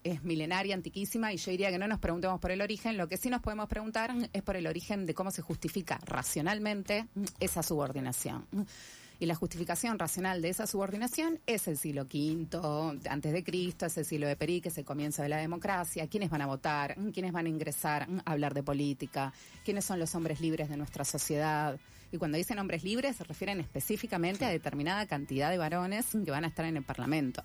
es 0.03 0.23
milenaria, 0.23 0.73
antiquísima, 0.73 1.31
y 1.31 1.37
yo 1.37 1.51
diría 1.51 1.69
que 1.69 1.77
no 1.77 1.87
nos 1.87 1.99
preguntemos 1.99 2.39
por 2.39 2.49
el 2.49 2.59
origen, 2.61 2.97
lo 2.97 3.07
que 3.07 3.17
sí 3.17 3.29
nos 3.29 3.39
podemos 3.39 3.69
preguntar 3.69 4.11
es 4.33 4.41
por 4.41 4.55
el 4.55 4.65
origen 4.65 5.05
de 5.05 5.13
cómo 5.13 5.29
se 5.29 5.43
justifica 5.43 5.99
racionalmente 6.05 7.05
mm, 7.13 7.23
esa 7.39 7.61
subordinación. 7.61 8.47
Y 9.21 9.27
la 9.27 9.35
justificación 9.35 9.99
racional 9.99 10.41
de 10.41 10.49
esa 10.49 10.65
subordinación 10.65 11.39
es 11.45 11.67
el 11.67 11.77
siglo 11.77 12.07
V 12.11 12.97
antes 13.07 13.31
de 13.31 13.43
Cristo, 13.43 13.85
es 13.85 13.95
el 13.99 14.03
siglo 14.03 14.27
de 14.27 14.35
Perí, 14.35 14.61
que 14.61 14.69
es 14.69 14.77
el 14.79 14.83
comienzo 14.83 15.21
de 15.21 15.29
la 15.29 15.37
democracia, 15.37 16.07
quiénes 16.07 16.31
van 16.31 16.41
a 16.41 16.47
votar, 16.47 16.95
quiénes 17.13 17.31
van 17.31 17.45
a 17.45 17.49
ingresar 17.49 18.09
mm, 18.09 18.21
a 18.25 18.31
hablar 18.31 18.55
de 18.55 18.63
política, 18.63 19.31
quiénes 19.63 19.85
son 19.85 19.99
los 19.99 20.15
hombres 20.15 20.41
libres 20.41 20.69
de 20.69 20.77
nuestra 20.77 21.05
sociedad. 21.05 21.79
Y 22.11 22.17
cuando 22.17 22.39
dicen 22.39 22.57
hombres 22.57 22.83
libres 22.83 23.17
se 23.17 23.23
refieren 23.23 23.59
específicamente 23.59 24.43
a 24.43 24.49
determinada 24.49 25.05
cantidad 25.05 25.51
de 25.51 25.59
varones 25.59 26.07
que 26.25 26.31
van 26.31 26.43
a 26.43 26.47
estar 26.47 26.65
en 26.65 26.77
el 26.77 26.83
Parlamento. 26.83 27.43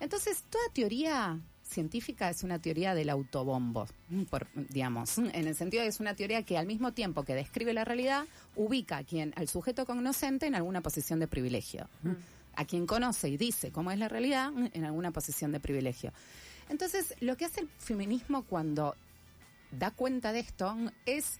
Entonces, 0.00 0.44
toda 0.50 0.64
teoría 0.74 1.40
científica 1.64 2.30
es 2.30 2.42
una 2.42 2.58
teoría 2.58 2.94
del 2.94 3.10
autobombo, 3.10 3.86
por, 4.30 4.46
digamos, 4.54 5.18
en 5.18 5.48
el 5.48 5.54
sentido 5.54 5.82
de 5.82 5.86
que 5.86 5.90
es 5.90 6.00
una 6.00 6.14
teoría 6.14 6.42
que 6.42 6.58
al 6.58 6.66
mismo 6.66 6.92
tiempo 6.92 7.24
que 7.24 7.34
describe 7.34 7.72
la 7.72 7.84
realidad, 7.84 8.24
ubica 8.54 8.98
a 8.98 9.04
quien, 9.04 9.32
al 9.36 9.48
sujeto 9.48 9.86
cognoscente 9.86 10.46
en 10.46 10.54
alguna 10.54 10.80
posición 10.82 11.18
de 11.20 11.26
privilegio. 11.26 11.88
A 12.56 12.64
quien 12.64 12.86
conoce 12.86 13.28
y 13.28 13.36
dice 13.36 13.72
cómo 13.72 13.90
es 13.90 13.98
la 13.98 14.08
realidad 14.08 14.52
en 14.72 14.84
alguna 14.84 15.10
posición 15.10 15.50
de 15.50 15.58
privilegio. 15.58 16.12
Entonces, 16.68 17.14
lo 17.20 17.36
que 17.36 17.46
hace 17.46 17.62
el 17.62 17.68
feminismo 17.78 18.44
cuando 18.44 18.94
da 19.72 19.90
cuenta 19.90 20.32
de 20.32 20.40
esto 20.40 20.76
es 21.04 21.38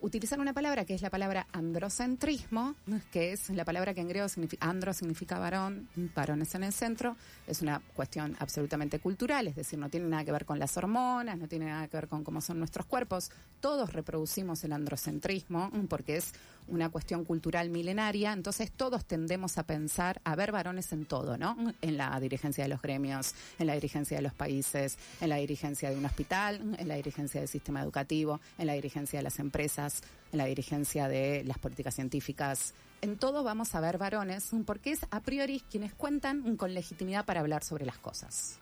utilizar 0.00 0.38
una 0.38 0.52
palabra 0.52 0.84
que 0.84 0.94
es 0.94 1.02
la 1.02 1.10
palabra 1.10 1.46
androcentrismo, 1.52 2.74
que 3.10 3.32
es 3.32 3.50
la 3.50 3.64
palabra 3.64 3.94
que 3.94 4.00
en 4.00 4.08
griego 4.08 4.28
significa 4.28 4.68
andro 4.68 4.92
significa 4.92 5.38
varón, 5.38 5.88
varón 6.14 6.42
es 6.42 6.54
en 6.54 6.64
el 6.64 6.72
centro, 6.72 7.16
es 7.46 7.62
una 7.62 7.80
cuestión 7.94 8.36
absolutamente 8.38 8.98
cultural, 8.98 9.46
es 9.48 9.56
decir, 9.56 9.78
no 9.78 9.88
tiene 9.88 10.06
nada 10.08 10.24
que 10.24 10.32
ver 10.32 10.44
con 10.44 10.58
las 10.58 10.76
hormonas, 10.76 11.38
no 11.38 11.48
tiene 11.48 11.66
nada 11.66 11.88
que 11.88 11.96
ver 11.96 12.08
con 12.08 12.24
cómo 12.24 12.40
son 12.40 12.58
nuestros 12.58 12.86
cuerpos, 12.86 13.30
todos 13.60 13.92
reproducimos 13.92 14.62
el 14.64 14.72
androcentrismo 14.72 15.70
porque 15.88 16.18
es 16.18 16.32
una 16.68 16.88
cuestión 16.88 17.24
cultural 17.24 17.70
milenaria, 17.70 18.32
entonces 18.32 18.70
todos 18.70 19.04
tendemos 19.04 19.58
a 19.58 19.64
pensar, 19.64 20.20
a 20.24 20.34
ver 20.36 20.52
varones 20.52 20.92
en 20.92 21.04
todo, 21.06 21.38
¿no? 21.38 21.56
En 21.80 21.96
la 21.96 22.18
dirigencia 22.20 22.64
de 22.64 22.68
los 22.68 22.82
gremios, 22.82 23.34
en 23.58 23.66
la 23.66 23.74
dirigencia 23.74 24.16
de 24.16 24.22
los 24.22 24.34
países, 24.34 24.98
en 25.20 25.28
la 25.28 25.36
dirigencia 25.36 25.90
de 25.90 25.96
un 25.96 26.04
hospital, 26.04 26.76
en 26.78 26.88
la 26.88 26.94
dirigencia 26.94 27.40
del 27.40 27.48
sistema 27.48 27.82
educativo, 27.82 28.40
en 28.58 28.66
la 28.66 28.74
dirigencia 28.74 29.18
de 29.18 29.22
las 29.22 29.38
empresas, 29.38 30.02
en 30.32 30.38
la 30.38 30.46
dirigencia 30.46 31.08
de 31.08 31.44
las 31.44 31.58
políticas 31.58 31.94
científicas. 31.94 32.74
En 33.02 33.16
todo 33.18 33.44
vamos 33.44 33.74
a 33.74 33.80
ver 33.80 33.98
varones, 33.98 34.50
porque 34.64 34.92
es 34.92 35.00
a 35.10 35.20
priori 35.20 35.62
quienes 35.70 35.92
cuentan 35.94 36.56
con 36.56 36.74
legitimidad 36.74 37.24
para 37.24 37.40
hablar 37.40 37.62
sobre 37.62 37.86
las 37.86 37.98
cosas. 37.98 38.58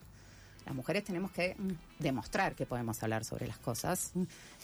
Las 0.65 0.73
mujeres 0.73 1.03
tenemos 1.03 1.31
que 1.31 1.55
demostrar 1.99 2.55
que 2.55 2.65
podemos 2.65 3.01
hablar 3.03 3.23
sobre 3.23 3.47
las 3.47 3.59
cosas. 3.59 4.13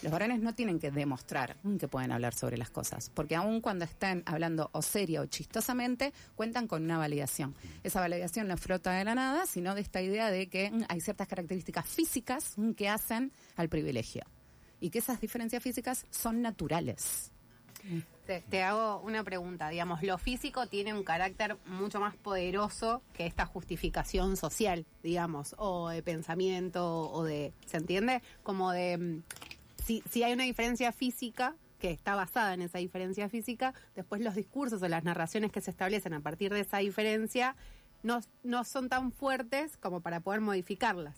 Los 0.02 0.12
varones 0.12 0.40
no 0.40 0.56
tienen 0.56 0.80
que 0.80 0.90
demostrar 0.90 1.56
que 1.80 1.88
pueden 1.88 2.12
hablar 2.12 2.34
sobre 2.34 2.58
las 2.58 2.72
cosas, 2.72 3.12
porque 3.14 3.36
aun 3.36 3.62
cuando 3.62 3.86
estén 3.86 4.24
hablando 4.26 4.70
o 4.74 4.82
serio 4.82 5.22
o 5.22 5.26
chistosamente, 5.28 6.12
cuentan 6.36 6.68
con 6.68 6.84
una 6.84 6.98
validación. 6.98 7.56
Esa 7.84 8.00
validación 8.00 8.48
no 8.48 8.58
frota 8.58 8.94
de 8.94 9.04
la 9.04 9.14
nada, 9.14 9.46
sino 9.46 9.76
de 9.76 9.82
esta 9.82 10.02
idea 10.02 10.32
de 10.32 10.48
que 10.48 10.72
mm, 10.72 10.86
hay 10.90 11.02
ciertas 11.02 11.28
características 11.28 11.86
físicas 11.86 12.54
mm, 12.58 12.72
que 12.72 12.90
hacen 12.90 13.32
al 13.56 13.70
privilegio 13.70 14.24
y 14.80 14.90
que 14.90 15.00
esas 15.00 15.22
diferencias 15.22 15.62
físicas 15.62 16.06
son 16.10 16.42
naturales. 16.42 17.32
Te, 18.40 18.64
hago 18.64 19.02
una 19.02 19.24
pregunta, 19.24 19.68
digamos, 19.70 20.02
lo 20.04 20.18
físico 20.18 20.68
tiene 20.68 20.94
un 20.94 21.04
carácter 21.04 21.58
mucho 21.66 22.00
más 22.00 22.16
poderoso 22.16 23.02
que 23.14 23.26
esta 23.26 23.46
justificación 23.46 24.38
social, 24.38 24.86
digamos, 25.04 25.56
o 25.58 25.90
de 25.90 26.02
pensamiento, 26.02 27.12
o 27.12 27.24
de, 27.24 27.52
¿se 27.66 27.78
entiende? 27.78 28.22
Como 28.44 28.72
de, 28.72 28.98
mm, 28.98 29.24
si, 29.84 30.04
si 30.10 30.24
hay 30.24 30.34
una 30.34 30.44
diferencia 30.44 30.92
física 30.92 31.56
que 31.80 31.92
está 31.92 32.16
basada 32.16 32.54
en 32.54 32.62
esa 32.62 32.78
diferencia 32.78 33.28
física, 33.28 33.74
después 33.96 34.22
los 34.22 34.36
discursos 34.36 34.82
o 34.82 34.88
las 34.88 35.04
narraciones 35.04 35.52
que 35.52 35.60
se 35.60 35.72
establecen 35.72 36.14
a 36.14 36.22
partir 36.22 36.54
de 36.54 36.62
esa 36.62 36.78
diferencia 36.78 37.56
no, 38.04 38.22
no 38.44 38.64
son 38.64 38.88
tan 38.88 39.12
fuertes 39.12 39.78
como 39.78 40.00
para 40.02 40.22
poder 40.22 40.42
modificarlas. 40.42 41.18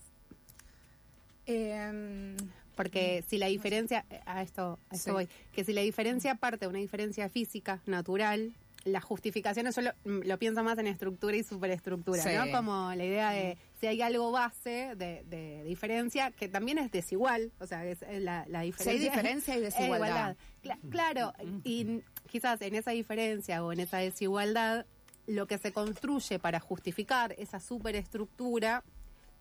Em, 1.45 2.32
Porque 2.75 3.23
si 3.27 3.37
la 3.37 3.47
diferencia, 3.47 4.05
eh, 4.09 4.19
a 4.25 4.41
esto, 4.41 4.79
a 4.89 4.95
esto 4.95 5.09
Sí. 5.09 5.11
voy, 5.11 5.29
que 5.53 5.63
si 5.63 5.73
la 5.73 5.81
diferencia 5.81 6.35
parte 6.35 6.65
de 6.65 6.69
una 6.69 6.79
diferencia 6.79 7.29
física, 7.29 7.81
natural, 7.85 8.53
las 8.85 9.03
justificaciones, 9.05 9.75
yo 9.77 9.81
lo, 9.83 9.91
mm, 10.03 10.27
lo 10.27 10.37
pienso 10.37 10.61
más 10.63 10.77
en 10.77 10.87
estructura 10.87 11.37
y 11.37 11.43
superestructura, 11.43 12.21
Sí. 12.21 12.29
¿no? 12.35 12.51
Como 12.51 12.93
la 12.93 13.05
idea 13.05 13.29
de 13.31 13.57
si 13.79 13.87
hay 13.87 14.01
algo 14.01 14.31
base 14.31 14.93
de, 14.97 15.23
de 15.25 15.63
diferencia, 15.63 16.31
que 16.31 16.49
también 16.49 16.77
es 16.79 16.91
desigual, 16.91 17.51
o 17.59 17.65
sea, 17.67 17.85
es 17.85 18.01
eh, 18.01 18.19
la, 18.19 18.45
la 18.49 18.59
Si 18.59 18.65
hay 18.89 18.99
diferencia. 18.99 19.09
diferencia 19.11 19.53
y 19.55 19.57
es 19.63 19.73
desigualdad. 19.73 20.07
igualdad. 20.07 20.37
Cla- 20.63 20.89
claro, 20.89 21.33
y 21.63 22.01
quizás 22.29 22.61
en 22.61 22.75
esa 22.75 22.91
diferencia 22.91 23.63
o 23.63 23.71
en 23.71 23.79
esa 23.79 23.99
desigualdad, 23.99 24.85
lo 25.27 25.47
que 25.47 25.57
se 25.57 25.71
construye 25.71 26.37
para 26.39 26.59
justificar 26.59 27.33
esa 27.37 27.61
superestructura 27.61 28.83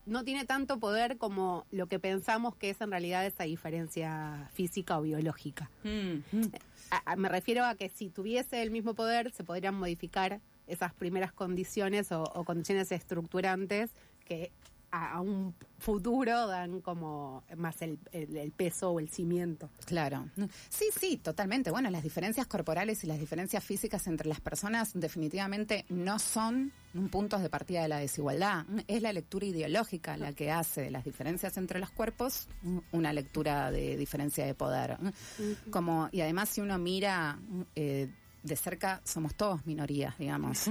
no 0.06 0.24
tiene 0.24 0.44
tanto 0.44 0.78
poder 0.78 1.16
como 1.16 1.64
lo 1.70 1.86
que 1.86 1.98
pensamos 1.98 2.56
que 2.56 2.70
es 2.70 2.80
en 2.80 2.90
realidad 2.90 3.24
esa 3.24 3.44
diferencia 3.44 4.50
física 4.52 4.98
o 4.98 5.02
biológica. 5.02 5.70
Mm. 5.84 6.18
A- 6.90 7.12
a- 7.12 7.16
me 7.16 7.28
refiero 7.28 7.64
a 7.64 7.74
que 7.76 7.88
si 7.88 8.08
tuviese 8.08 8.62
el 8.62 8.70
mismo 8.70 8.94
poder, 8.94 9.30
se 9.32 9.44
podrían 9.44 9.74
modificar 9.74 10.40
esas 10.66 10.92
primeras 10.94 11.32
condiciones 11.32 12.10
o, 12.12 12.22
o 12.24 12.44
condiciones 12.44 12.90
estructurantes 12.92 13.90
que 14.24 14.50
a, 14.92 15.14
a 15.14 15.20
un 15.20 15.54
futuro 15.78 16.46
dan 16.46 16.80
como 16.80 17.42
más 17.56 17.82
el, 17.82 17.98
el- 18.12 18.36
el 18.36 18.52
peso 18.52 18.90
o 18.92 19.00
el 19.00 19.08
cimiento. 19.08 19.68
Claro. 19.86 20.28
Sí, 20.68 20.84
sí, 20.96 21.16
totalmente. 21.16 21.70
Bueno, 21.72 21.90
las 21.90 22.02
diferencias 22.04 22.46
corporales 22.46 23.02
y 23.02 23.06
las 23.08 23.18
diferencias 23.18 23.64
físicas 23.64 24.06
entre 24.06 24.28
las 24.28 24.40
personas 24.40 24.92
definitivamente 24.94 25.84
no 25.88 26.18
son 26.20 26.72
un 26.94 27.08
puntos 27.08 27.40
de 27.42 27.48
partida 27.48 27.82
de 27.82 27.88
la 27.88 27.98
desigualdad. 27.98 28.64
Es 28.86 29.02
la 29.02 29.12
lectura 29.12 29.46
ideológica 29.46 30.16
la 30.18 30.32
que 30.34 30.50
hace 30.52 30.82
de 30.82 30.90
las 30.90 31.04
diferencias 31.04 31.56
entre 31.56 31.80
los 31.80 31.90
cuerpos 31.90 32.46
una 32.92 33.12
lectura 33.12 33.70
de 33.72 33.96
diferencia 33.96 34.44
de 34.46 34.54
poder. 34.54 34.98
Como, 35.70 36.08
y 36.12 36.20
además 36.20 36.50
si 36.50 36.60
uno 36.60 36.78
mira 36.78 37.38
eh, 37.74 38.08
de 38.42 38.56
cerca, 38.56 39.00
somos 39.04 39.34
todos 39.34 39.64
minorías, 39.66 40.18
digamos. 40.18 40.68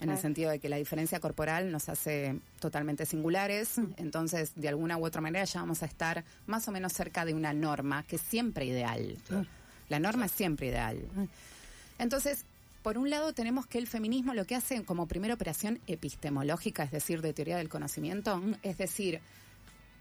En 0.00 0.10
el 0.10 0.18
sentido 0.18 0.50
de 0.50 0.60
que 0.60 0.68
la 0.68 0.76
diferencia 0.76 1.18
corporal 1.18 1.72
nos 1.72 1.88
hace 1.88 2.38
totalmente 2.60 3.04
singulares, 3.04 3.80
entonces 3.96 4.52
de 4.54 4.68
alguna 4.68 4.96
u 4.96 5.04
otra 5.04 5.20
manera 5.20 5.44
ya 5.44 5.60
vamos 5.60 5.82
a 5.82 5.86
estar 5.86 6.24
más 6.46 6.68
o 6.68 6.72
menos 6.72 6.92
cerca 6.92 7.24
de 7.24 7.34
una 7.34 7.52
norma 7.52 8.04
que 8.04 8.16
es 8.16 8.22
siempre 8.22 8.64
ideal. 8.64 9.16
La 9.88 9.98
norma 9.98 10.26
es 10.26 10.32
siempre 10.32 10.68
ideal. 10.68 10.98
Entonces, 11.98 12.44
por 12.82 12.96
un 12.96 13.10
lado 13.10 13.32
tenemos 13.32 13.66
que 13.66 13.78
el 13.78 13.86
feminismo 13.86 14.34
lo 14.34 14.44
que 14.44 14.54
hace 14.54 14.84
como 14.84 15.06
primera 15.06 15.34
operación 15.34 15.80
epistemológica, 15.86 16.84
es 16.84 16.92
decir, 16.92 17.20
de 17.20 17.32
teoría 17.32 17.56
del 17.56 17.68
conocimiento, 17.68 18.40
es 18.62 18.78
decir, 18.78 19.20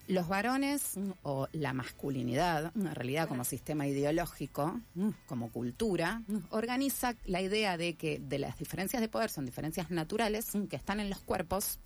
los 0.07 0.27
varones 0.27 0.97
mm, 0.97 1.11
o 1.23 1.47
la 1.51 1.73
masculinidad, 1.73 2.71
en 2.75 2.95
realidad 2.95 3.27
como 3.27 3.43
sistema 3.43 3.87
ideológico, 3.87 4.79
mm, 4.95 5.09
como 5.25 5.51
cultura, 5.51 6.21
mm, 6.27 6.37
organiza 6.49 7.15
la 7.25 7.41
idea 7.41 7.77
de 7.77 7.95
que 7.95 8.19
de 8.19 8.39
las 8.39 8.57
diferencias 8.57 9.01
de 9.01 9.09
poder 9.09 9.29
son 9.29 9.45
diferencias 9.45 9.91
naturales 9.91 10.51
que 10.69 10.75
están 10.75 10.99
en 10.99 11.09
los 11.09 11.19
cuerpos 11.19 11.79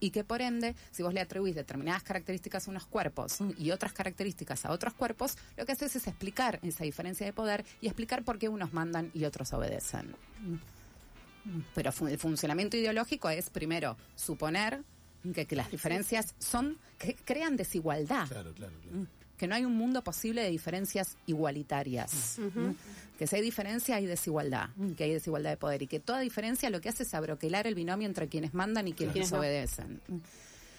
y 0.00 0.10
que 0.10 0.24
por 0.24 0.42
ende, 0.42 0.74
si 0.90 1.02
vos 1.02 1.14
le 1.14 1.20
atribuís 1.20 1.54
determinadas 1.54 2.02
características 2.02 2.66
a 2.66 2.70
unos 2.70 2.86
cuerpos 2.86 3.38
y 3.56 3.70
otras 3.70 3.92
características 3.92 4.64
a 4.64 4.72
otros 4.72 4.92
cuerpos, 4.94 5.38
lo 5.56 5.64
que 5.64 5.72
haces 5.72 5.96
es 5.96 6.06
explicar 6.06 6.58
esa 6.62 6.84
diferencia 6.84 7.24
de 7.24 7.32
poder 7.32 7.64
y 7.80 7.86
explicar 7.86 8.22
por 8.24 8.38
qué 8.38 8.48
unos 8.48 8.72
mandan 8.72 9.10
y 9.14 9.24
otros 9.24 9.52
obedecen. 9.52 10.14
Pero 11.74 11.92
el 12.08 12.18
funcionamiento 12.18 12.76
ideológico 12.76 13.30
es 13.30 13.48
primero 13.48 13.96
suponer 14.14 14.82
que, 15.34 15.46
que 15.46 15.56
las 15.56 15.70
diferencias 15.70 16.34
son 16.38 16.78
que 16.98 17.14
crean 17.24 17.56
desigualdad. 17.56 18.28
Claro, 18.28 18.52
claro, 18.54 18.74
claro. 18.82 19.06
que 19.36 19.46
no 19.46 19.54
hay 19.54 19.64
un 19.64 19.76
mundo 19.76 20.02
posible 20.02 20.42
de 20.42 20.50
diferencias 20.50 21.16
igualitarias. 21.26 22.38
¿m? 22.38 22.74
Que 23.18 23.26
si 23.26 23.36
hay 23.36 23.42
diferencia 23.42 23.96
hay 23.96 24.06
desigualdad, 24.06 24.70
¿m? 24.78 24.94
que 24.94 25.04
hay 25.04 25.12
desigualdad 25.12 25.50
de 25.50 25.56
poder 25.56 25.82
y 25.82 25.86
que 25.86 26.00
toda 26.00 26.20
diferencia 26.20 26.70
lo 26.70 26.80
que 26.80 26.88
hace 26.88 27.04
es 27.04 27.14
abroquelar 27.14 27.66
el 27.66 27.74
binomio 27.74 28.06
entre 28.08 28.28
quienes 28.28 28.54
mandan 28.54 28.88
y 28.88 28.92
quienes 28.92 29.12
Quienes 29.12 29.32
no. 29.32 29.38
obedecen. 29.38 30.00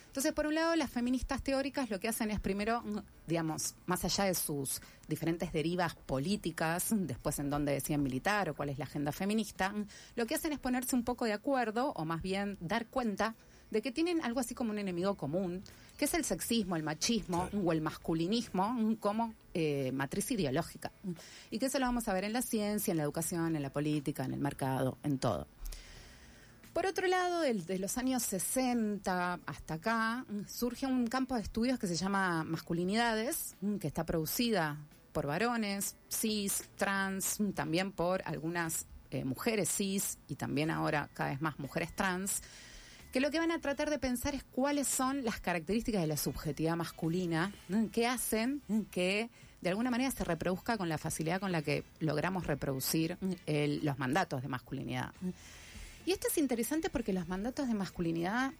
Entonces, 0.07 0.33
por 0.33 0.47
un 0.47 0.55
lado, 0.55 0.75
las 0.75 0.89
feministas 0.89 1.43
teóricas 1.43 1.91
lo 1.91 1.99
que 1.99 2.07
hacen 2.07 2.31
es 2.31 2.39
primero, 2.39 2.81
mm, 2.81 2.97
digamos, 3.27 3.75
más 3.85 4.03
allá 4.03 4.23
de 4.23 4.33
sus 4.33 4.81
diferentes 5.07 5.53
derivas 5.53 5.93
políticas, 5.95 6.91
mm, 6.91 7.05
después 7.05 7.37
en 7.37 7.51
dónde 7.51 7.73
decían 7.73 8.01
militar 8.01 8.49
o 8.49 8.55
cuál 8.55 8.69
es 8.69 8.79
la 8.79 8.85
agenda 8.85 9.11
feminista, 9.11 9.69
mm, 9.69 9.85
lo 10.15 10.25
que 10.25 10.33
hacen 10.33 10.51
es 10.51 10.57
ponerse 10.59 10.95
un 10.95 11.03
poco 11.03 11.25
de 11.25 11.33
acuerdo 11.33 11.93
o 11.95 12.05
más 12.05 12.23
bien 12.23 12.57
dar 12.59 12.87
cuenta 12.87 13.35
de 13.71 13.81
que 13.81 13.91
tienen 13.91 14.21
algo 14.23 14.39
así 14.39 14.55
como 14.55 14.71
un 14.71 14.79
enemigo 14.79 15.15
común, 15.15 15.63
que 15.97 16.05
es 16.05 16.13
el 16.13 16.23
sexismo, 16.25 16.75
el 16.75 16.83
machismo 16.83 17.49
o 17.63 17.71
el 17.71 17.81
masculinismo 17.81 18.95
como 18.99 19.33
eh, 19.53 19.91
matriz 19.93 20.31
ideológica. 20.31 20.91
Y 21.51 21.59
que 21.59 21.67
eso 21.67 21.77
lo 21.79 21.85
vamos 21.85 22.07
a 22.07 22.13
ver 22.13 22.23
en 22.23 22.33
la 22.33 22.41
ciencia, 22.41 22.91
en 22.91 22.97
la 22.97 23.03
educación, 23.03 23.55
en 23.55 23.61
la 23.61 23.69
política, 23.71 24.23
en 24.25 24.33
el 24.33 24.39
mercado, 24.39 24.97
en 25.03 25.19
todo. 25.19 25.47
Por 26.73 26.85
otro 26.85 27.07
lado, 27.07 27.41
del- 27.41 27.65
de 27.65 27.79
los 27.79 27.97
años 27.97 28.23
60 28.23 29.39
hasta 29.45 29.73
acá, 29.75 30.25
surge 30.47 30.85
un 30.85 31.07
campo 31.07 31.35
de 31.35 31.41
estudios 31.41 31.79
que 31.79 31.87
se 31.87 31.95
llama 31.95 32.43
masculinidades, 32.43 33.55
que 33.81 33.87
está 33.87 34.05
producida 34.05 34.77
por 35.11 35.25
varones, 35.25 35.95
cis, 36.09 36.63
trans, 36.77 37.37
también 37.55 37.91
por 37.91 38.21
algunas 38.25 38.85
eh, 39.11 39.25
mujeres 39.25 39.69
cis 39.75 40.19
y 40.27 40.35
también 40.35 40.69
ahora 40.69 41.09
cada 41.15 41.31
vez 41.31 41.41
más 41.41 41.57
mujeres 41.57 41.93
trans, 41.95 42.43
que 43.11 43.19
lo 43.19 43.31
que 43.31 43.39
van 43.39 43.51
a 43.51 43.59
tratar 43.59 43.89
de 43.89 43.97
pensar 43.99 44.35
es 44.35 44.43
cuáles 44.43 44.87
son 44.87 45.23
las 45.23 45.39
características 45.39 46.01
de 46.01 46.07
la 46.07 46.17
subjetividad 46.17 46.75
masculina 46.75 47.51
que 47.91 48.05
hacen 48.07 48.61
que 48.91 49.29
de 49.61 49.69
alguna 49.69 49.89
manera 49.91 50.09
se 50.11 50.23
reproduzca 50.23 50.77
con 50.77 50.87
la 50.89 50.97
facilidad 50.97 51.39
con 51.39 51.51
la 51.51 51.61
que 51.61 51.83
logramos 51.99 52.47
reproducir 52.47 53.17
el- 53.45 53.83
los 53.83 53.97
mandatos 53.99 54.41
de 54.41 54.47
masculinidad. 54.47 55.11
Y 56.05 56.11
esto 56.11 56.27
es 56.31 56.37
interesante 56.37 56.89
porque 56.89 57.11
los 57.13 57.27
mandatos 57.27 57.67
de 57.67 57.73
masculinidad 57.73 58.51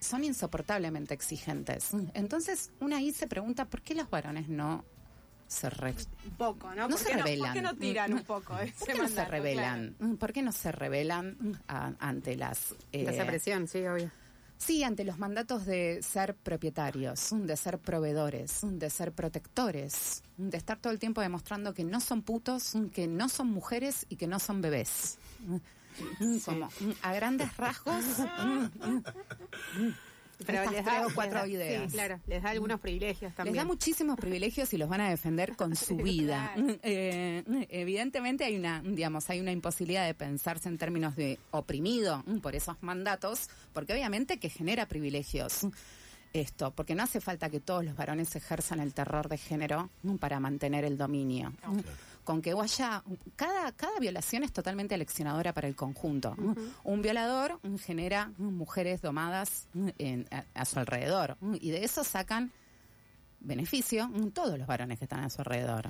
son 0.00 0.24
insoportablemente 0.24 1.14
exigentes. 1.14 1.90
Entonces, 2.14 2.70
una 2.80 2.96
ahí 2.98 3.12
se 3.12 3.26
pregunta 3.26 3.66
por 3.66 3.82
qué 3.82 3.94
los 3.94 4.08
varones 4.10 4.48
no 4.48 4.84
se 5.48 5.68
re- 5.70 5.94
Un 6.26 6.30
poco, 6.36 6.68
¿no? 6.68 6.82
No 6.82 6.88
¿Por 6.90 6.98
se 6.98 7.06
qué 7.06 7.16
rebelan. 7.16 7.46
¿Por 7.46 7.52
qué 7.54 7.62
no 7.62 7.74
tiran 7.76 8.12
un 8.14 8.22
poco 8.24 8.56
ese 8.58 8.72
¿Por 8.78 8.88
qué 8.88 8.94
no 9.02 9.08
se 9.08 9.24
rebelan? 9.24 9.94
¿Por 10.20 10.32
qué 10.32 10.42
no 10.42 10.52
se 10.52 10.70
rebelan 10.70 11.58
a- 11.66 11.92
ante 11.98 12.36
las 12.36 12.72
eh, 12.92 13.06
esa 13.08 13.26
presión, 13.26 13.66
sí, 13.66 13.78
obvio. 13.86 14.10
Sí, 14.58 14.82
ante 14.84 15.04
los 15.04 15.18
mandatos 15.18 15.66
de 15.66 16.00
ser 16.02 16.34
propietarios, 16.34 17.28
de 17.32 17.56
ser 17.56 17.78
proveedores, 17.78 18.58
de 18.62 18.90
ser 18.90 19.12
protectores, 19.12 20.22
de 20.36 20.56
estar 20.56 20.76
todo 20.78 20.92
el 20.92 20.98
tiempo 20.98 21.20
demostrando 21.20 21.72
que 21.72 21.84
no 21.84 22.00
son 22.00 22.22
putos, 22.22 22.74
que 22.92 23.06
no 23.06 23.28
son 23.28 23.46
mujeres 23.48 24.04
y 24.08 24.16
que 24.16 24.26
no 24.26 24.38
son 24.40 24.60
bebés. 24.60 25.16
Como 26.44 26.68
a 27.02 27.12
grandes 27.14 27.56
rasgos. 27.56 28.04
Estas 30.38 30.70
tres 30.70 30.84
o 31.06 31.14
cuatro 31.14 31.44
les 31.44 31.58
da- 31.58 31.64
ideas. 31.64 31.90
Sí, 31.90 31.96
claro, 31.96 32.20
les 32.26 32.42
da 32.42 32.50
algunos 32.50 32.80
privilegios 32.80 33.34
también. 33.34 33.54
Les 33.56 33.62
da 33.64 33.66
muchísimos 33.66 34.16
privilegios 34.16 34.72
y 34.72 34.78
los 34.78 34.88
van 34.88 35.00
a 35.00 35.10
defender 35.10 35.56
con 35.56 35.74
su 35.76 35.96
vida. 35.96 36.52
Eh, 36.82 37.42
evidentemente 37.70 38.44
hay 38.44 38.56
una, 38.56 38.80
digamos, 38.82 39.28
hay 39.30 39.40
una 39.40 39.52
imposibilidad 39.52 40.06
de 40.06 40.14
pensarse 40.14 40.68
en 40.68 40.78
términos 40.78 41.16
de 41.16 41.38
oprimido 41.50 42.22
mm, 42.26 42.38
por 42.38 42.54
esos 42.54 42.76
mandatos, 42.82 43.48
porque 43.72 43.92
obviamente 43.92 44.38
que 44.38 44.48
genera 44.48 44.86
privilegios 44.86 45.66
esto, 46.34 46.72
porque 46.72 46.94
no 46.94 47.02
hace 47.02 47.20
falta 47.20 47.48
que 47.48 47.58
todos 47.58 47.84
los 47.84 47.96
varones 47.96 48.36
ejerzan 48.36 48.80
el 48.80 48.92
terror 48.94 49.28
de 49.28 49.38
género 49.38 49.90
mm, 50.02 50.16
para 50.16 50.38
mantener 50.40 50.84
el 50.84 50.98
dominio. 50.98 51.50
Mm, 51.66 51.80
Con 52.28 52.42
que 52.42 52.52
haya 52.52 53.02
cada 53.36 53.72
cada 53.72 53.98
violación 54.00 54.42
es 54.42 54.52
totalmente 54.52 54.94
aleccionadora 54.94 55.54
para 55.54 55.66
el 55.66 55.74
conjunto. 55.74 56.36
Un 56.84 57.00
violador 57.00 57.58
mm, 57.62 57.76
genera 57.76 58.32
mm, 58.36 58.52
mujeres 58.52 59.00
domadas 59.00 59.66
mm, 59.72 59.88
en- 59.96 60.26
a, 60.30 60.44
a 60.60 60.64
su 60.66 60.78
alrededor 60.78 61.38
y 61.58 61.70
de 61.70 61.84
eso 61.84 62.04
sacan 62.04 62.52
beneficio 63.40 64.10
todos 64.34 64.58
los 64.58 64.66
varones 64.66 64.98
que 64.98 65.06
están 65.06 65.20
a 65.24 65.30
su 65.30 65.40
alrededor. 65.40 65.88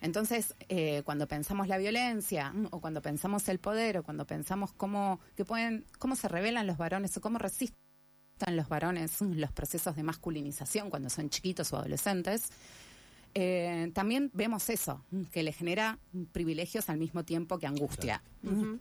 Entonces, 0.00 0.54
eh, 0.68 1.02
cuando 1.04 1.26
pensamos 1.28 1.68
la 1.68 1.76
violencia, 1.76 2.52
o 2.70 2.80
cuando 2.80 3.02
pensamos 3.02 3.46
el 3.48 3.58
poder, 3.58 3.98
o 3.98 4.02
cuando 4.02 4.24
pensamos 4.26 4.72
cómo, 4.72 5.20
que 5.36 5.44
pueden, 5.44 5.84
cómo 5.98 6.16
se 6.16 6.28
rebelan 6.28 6.66
los 6.66 6.78
varones, 6.78 7.14
o 7.16 7.20
cómo 7.20 7.38
resisten 7.38 7.76
los 8.46 8.68
varones 8.68 9.20
los 9.20 9.52
procesos 9.52 9.94
de 9.94 10.02
masculinización 10.04 10.90
cuando 10.90 11.10
son 11.10 11.28
chiquitos 11.28 11.72
o 11.72 11.76
adolescentes, 11.76 12.50
eh, 13.34 13.90
también 13.94 14.30
vemos 14.34 14.68
eso, 14.68 15.04
mm, 15.10 15.22
que 15.24 15.42
le 15.42 15.52
genera 15.52 15.98
mm, 16.12 16.24
privilegios 16.24 16.88
al 16.88 16.98
mismo 16.98 17.24
tiempo 17.24 17.58
que 17.58 17.66
angustia. 17.66 18.22
Mm. 18.42 18.74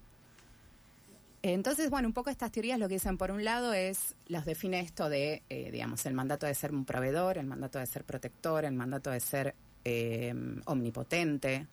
Entonces, 1.43 1.89
bueno, 1.89 2.07
un 2.07 2.13
poco 2.13 2.29
estas 2.29 2.51
teorías 2.51 2.77
lo 2.77 2.87
que 2.87 2.95
dicen 2.95 3.17
por 3.17 3.31
un 3.31 3.43
lado 3.43 3.73
es, 3.73 4.15
los 4.27 4.45
define 4.45 4.79
esto 4.79 5.09
de, 5.09 5.41
eh, 5.49 5.71
digamos, 5.71 6.05
el 6.05 6.13
mandato 6.13 6.45
de 6.45 6.53
ser 6.53 6.71
un 6.71 6.85
proveedor, 6.85 7.37
el 7.37 7.47
mandato 7.47 7.79
de 7.79 7.87
ser 7.87 8.03
protector, 8.03 8.63
el 8.65 8.73
mandato 8.73 9.09
de 9.09 9.19
ser 9.19 9.55
eh, 9.83 10.35
omnipotente, 10.65 11.67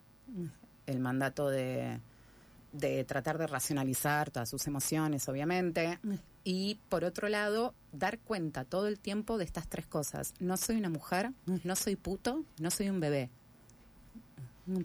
el 0.86 1.00
mandato 1.00 1.50
de, 1.50 2.00
de 2.72 3.04
tratar 3.04 3.36
de 3.36 3.46
racionalizar 3.46 4.30
todas 4.30 4.48
sus 4.48 4.66
emociones, 4.66 5.28
obviamente, 5.28 5.98
y 6.44 6.79
por 6.88 7.05
otro 7.05 7.29
lado, 7.29 7.74
dar 7.92 8.18
cuenta 8.18 8.64
todo 8.64 8.87
el 8.87 8.98
tiempo 8.98 9.38
de 9.38 9.44
estas 9.44 9.68
tres 9.68 9.87
cosas. 9.87 10.35
No 10.40 10.57
soy 10.57 10.77
una 10.77 10.88
mujer, 10.88 11.33
no 11.64 11.77
soy 11.77 11.96
puto, 11.96 12.44
no 12.59 12.70
soy 12.70 12.88
un 12.90 13.01
bebé. 13.01 13.31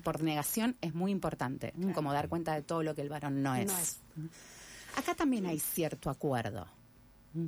Por 0.03 0.23
negación 0.23 0.77
es 0.81 0.93
muy 0.93 1.11
importante, 1.11 1.73
como 1.93 2.13
dar 2.13 2.29
cuenta 2.29 2.53
de 2.53 2.61
todo 2.61 2.83
lo 2.83 2.95
que 2.95 3.01
el 3.01 3.09
varón 3.09 3.43
no 3.43 3.55
es. 3.55 3.67
No 3.67 3.77
es. 3.77 3.99
Acá 4.95 5.15
también 5.15 5.45
hay 5.45 5.59
cierto 5.59 6.09
acuerdo, 6.09 6.67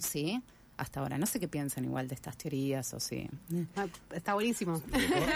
¿sí? 0.01 0.41
Hasta 0.77 0.99
ahora, 0.99 1.17
no 1.17 1.25
sé 1.25 1.39
qué 1.39 1.47
piensan 1.47 1.85
igual 1.85 2.09
de 2.09 2.15
estas 2.15 2.35
teorías 2.37 2.93
o 2.93 2.99
sí. 2.99 3.29
Ah, 3.77 3.87
Está 4.11 4.33
buenísimo. 4.33 4.81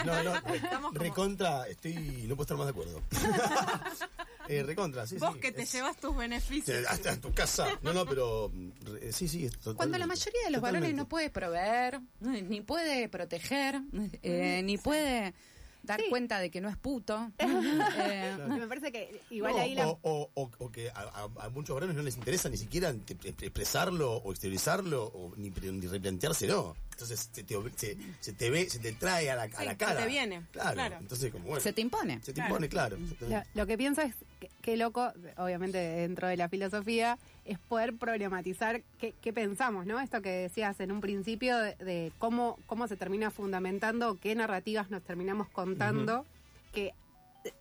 No, 0.04 0.22
no, 0.22 0.90
recontra, 0.92 1.66
estoy, 1.66 2.26
no 2.28 2.36
puedo 2.36 2.42
estar 2.42 2.58
más 2.58 2.66
de 2.66 2.70
acuerdo. 2.70 3.00
Eh, 4.48 4.62
recontra, 4.62 5.06
sí, 5.06 5.16
Vos 5.18 5.34
sí. 5.34 5.40
que 5.40 5.52
te 5.52 5.62
es- 5.62 5.72
llevas 5.72 5.96
tus 5.96 6.16
beneficios. 6.16 6.78
Sí, 6.78 6.84
Hasta 6.88 7.12
en 7.12 7.20
tu 7.20 7.32
casa. 7.32 7.78
No, 7.82 7.92
no, 7.92 8.04
pero 8.06 8.50
re- 8.84 9.12
sí, 9.12 9.28
sí, 9.28 9.44
es 9.46 9.52
totalmente. 9.52 9.76
Cuando 9.76 9.98
la 9.98 10.06
mayoría 10.06 10.40
de 10.44 10.50
los 10.50 10.60
varones 10.60 10.94
no 10.94 11.08
puede 11.08 11.30
proveer, 11.30 12.00
ni 12.20 12.60
puede 12.60 13.08
proteger, 13.08 13.80
eh, 14.22 14.62
ni 14.64 14.78
puede 14.78 15.34
dar 15.82 16.00
cuenta 16.10 16.38
de 16.40 16.50
que 16.50 16.60
no 16.60 16.68
es 16.68 16.76
puto. 16.76 17.30
eh, 17.38 18.36
Me 18.48 18.66
parece 18.66 18.92
que 18.92 19.22
igual 19.30 19.52
No, 19.54 19.58
ahí 19.60 19.74
la... 19.74 19.88
o, 19.88 19.98
o- 20.02 20.30
o- 20.34 20.50
o 20.58 20.70
que 20.70 20.90
a, 20.90 21.00
a- 21.00 21.44
a 21.46 21.48
muchos 21.50 21.74
varones 21.74 21.96
no 21.96 22.02
les 22.02 22.16
interesa 22.16 22.48
ni 22.48 22.56
siquiera 22.56 22.94
expresarlo 23.40 24.16
o 24.16 24.30
exteriorizarlo 24.30 25.04
o 25.04 25.32
ni, 25.36 25.50
ni 25.50 25.86
replanteárselo. 25.86 26.76
Entonces 27.00 27.30
se 27.32 27.42
te, 27.42 27.54
se, 27.76 27.96
se 28.20 28.32
te 28.34 28.50
ve, 28.50 28.68
se 28.68 28.78
te 28.78 28.92
trae 28.92 29.30
a 29.30 29.36
la, 29.36 29.42
a 29.44 29.64
la 29.64 29.70
se 29.70 29.76
cara. 29.78 30.00
te 30.02 30.06
viene, 30.06 30.42
Claro. 30.52 30.74
claro. 30.74 30.96
Entonces, 31.00 31.32
como 31.32 31.44
bueno. 31.46 31.60
se 31.62 31.72
te 31.72 31.80
impone. 31.80 32.20
se 32.22 32.34
te 32.34 32.42
impone, 32.42 32.68
claro. 32.68 32.98
Lo, 33.20 33.42
lo 33.54 33.66
que 33.66 33.78
pienso 33.78 34.02
es, 34.02 34.14
que- 34.38 34.50
qué 34.60 34.76
loco, 34.76 35.10
obviamente 35.38 35.78
dentro 35.78 36.28
de 36.28 36.36
la 36.36 36.50
filosofía, 36.50 37.18
es 37.46 37.58
poder 37.58 37.94
problematizar 37.96 38.82
qué, 38.98 39.14
qué 39.22 39.32
pensamos, 39.32 39.86
¿no? 39.86 39.98
Esto 39.98 40.20
que 40.20 40.28
decías 40.30 40.78
en 40.80 40.92
un 40.92 41.00
principio 41.00 41.56
de, 41.56 41.74
de 41.76 42.12
cómo, 42.18 42.58
cómo 42.66 42.86
se 42.86 42.98
termina 42.98 43.30
fundamentando, 43.30 44.18
qué 44.20 44.34
narrativas 44.34 44.90
nos 44.90 45.02
terminamos 45.02 45.48
contando, 45.48 46.26
que, 46.74 46.92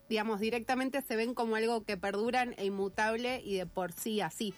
digamos, 0.10 0.41
directamente 0.41 1.02
se 1.02 1.15
ven 1.15 1.34
como 1.34 1.56
algo 1.56 1.86
que 1.86 1.95
perduran 1.95 2.56
e 2.58 2.65
inmutable 2.65 3.41
y 3.45 3.56
de 3.56 3.65
por 3.65 3.93
sí 3.93 4.19
así. 4.19 4.54